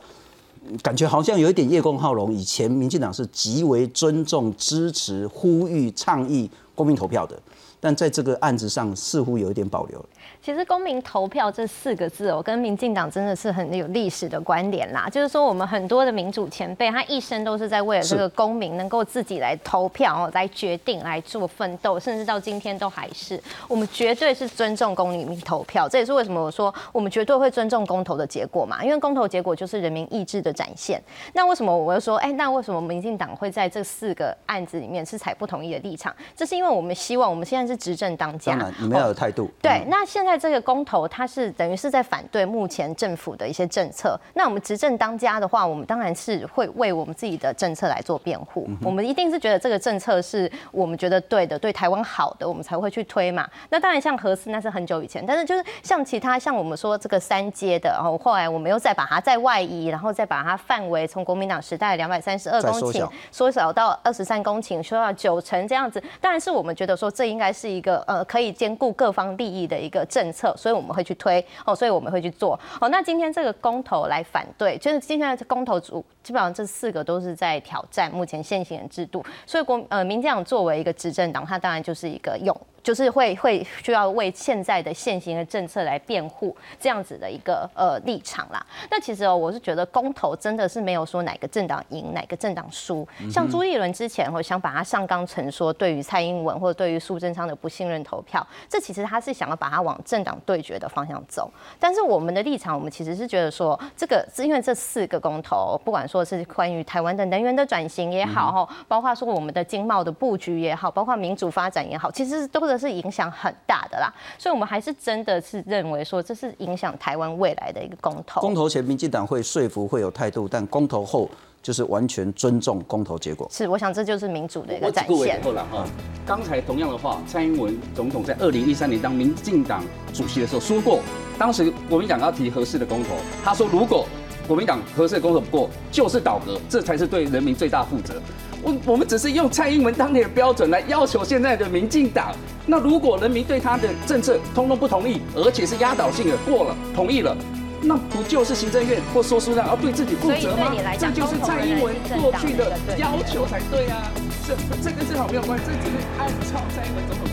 [0.83, 2.33] 感觉好像有一点叶公好龙。
[2.33, 7.39] 以前民进党是极为尊重、支持、呼吁、倡议公民投票的，
[7.81, 10.05] 但在这个案子上似乎有一点保留。
[10.45, 15.09] 其实公民投票这四个字，我跟民进党真的是很有历史的关联啦。
[15.09, 23.40] 就是说，我们很多的民主前辈，他一生都是在为了这个公民能够自己来投票、来决定、来做奋斗，甚至到今天都还是。
[23.68, 28.82] 我们绝对是尊重公民投票，这也是为什么我说我们绝对会尊重公投的结果嘛。
[28.82, 31.01] 因为公投结果就是人民意志的展现。
[31.34, 36.12] 那为什么我又说，哎，那为什么民进党会在这四个案子里面是采不同意的立场？
[36.34, 39.51] 这是因因为我们希望我们现在是执政当家，当然你们要有态度。
[39.61, 44.18] 对，那现在这个公投，它是等于是在反对目前政府的一些政策。
[44.35, 48.68] 那我们执政当家的话，我们当然是会为我们自己的政策来做辩护。
[48.83, 53.49] 我们一定是觉得这个政策是我们觉得对的，对台湾好的，我们才会去推嘛。
[53.70, 66.03] 那当然像核四那是很久以前，但是就是像其他像我们说这个三阶的，然后后来我们又再把它再外移，然后再把它范围从国民党时代两百三十二公顷缩小到二十三公顷，缩到九成这样子。
[66.20, 72.89] 当然是我们觉得说这应该是一个呃可以兼顾各方利益的一个政政策，所以我们会去推哦，所以我们会去做哦。
[72.89, 82.57] 那今天这个公投来反对，就是今天的公投主基本上这四个都是在挑战目前现行的制度，所以国呃民进党作为一个执政党，它当然就是一个用。
[82.83, 88.61] 就是会会需要为现在的现行的政策来辩护这样子的一个呃立场啦。
[88.91, 93.07] 那其实哦，我是觉得公投真的是没有说哪个政党赢哪个政党输。
[93.31, 101.49] 像朱立伦之前我想把他上纲成说对于蔡英文或者对于苏贞昌的不信任投票，这其实他是想要把他往政党对决的方向走。
[101.79, 112.83] 但是我们的立场，我们其实是觉得说，这个是因为这四个公投，不管说是关于台湾的能源的转型也好哈，包括说我们的经贸的布局也好，包括民主发展也好，其实都是。
[112.83, 118.41] 是影响很大的啦，所以我们还是真的是认为说这是影响台湾未来的一个公投。
[118.41, 121.31] 公投前，民进党会说服，会有态度，但公投后
[121.63, 123.47] 就是完全尊重公投结果。
[123.53, 125.41] 是，我想这就是民主的一个展现。
[125.45, 125.85] 后了哈，
[126.27, 130.99] 刚才同样的话，蔡英文总统在二零一三年当民进党主席的时候说过，
[131.39, 133.11] 当时国民党要提合适的公投，
[133.45, 134.07] 他说如果
[134.47, 138.20] 国民党合适的公投不过，就是倒戈，这才是对人民最大负责。
[138.62, 142.32] 我我们只是用蔡英文当年的标准来要求现在的民进党。
[142.64, 147.36] 那如果人民对他的政策通通不同意，而且是压倒性的过了同意了，
[147.80, 150.72] 那不就是行政院或说书人要对自己负责吗？
[150.97, 154.11] 这就是蔡英文过去的要求才对啊。
[154.47, 157.32] 这这跟正好没有关系，这只是按照蔡英文总统。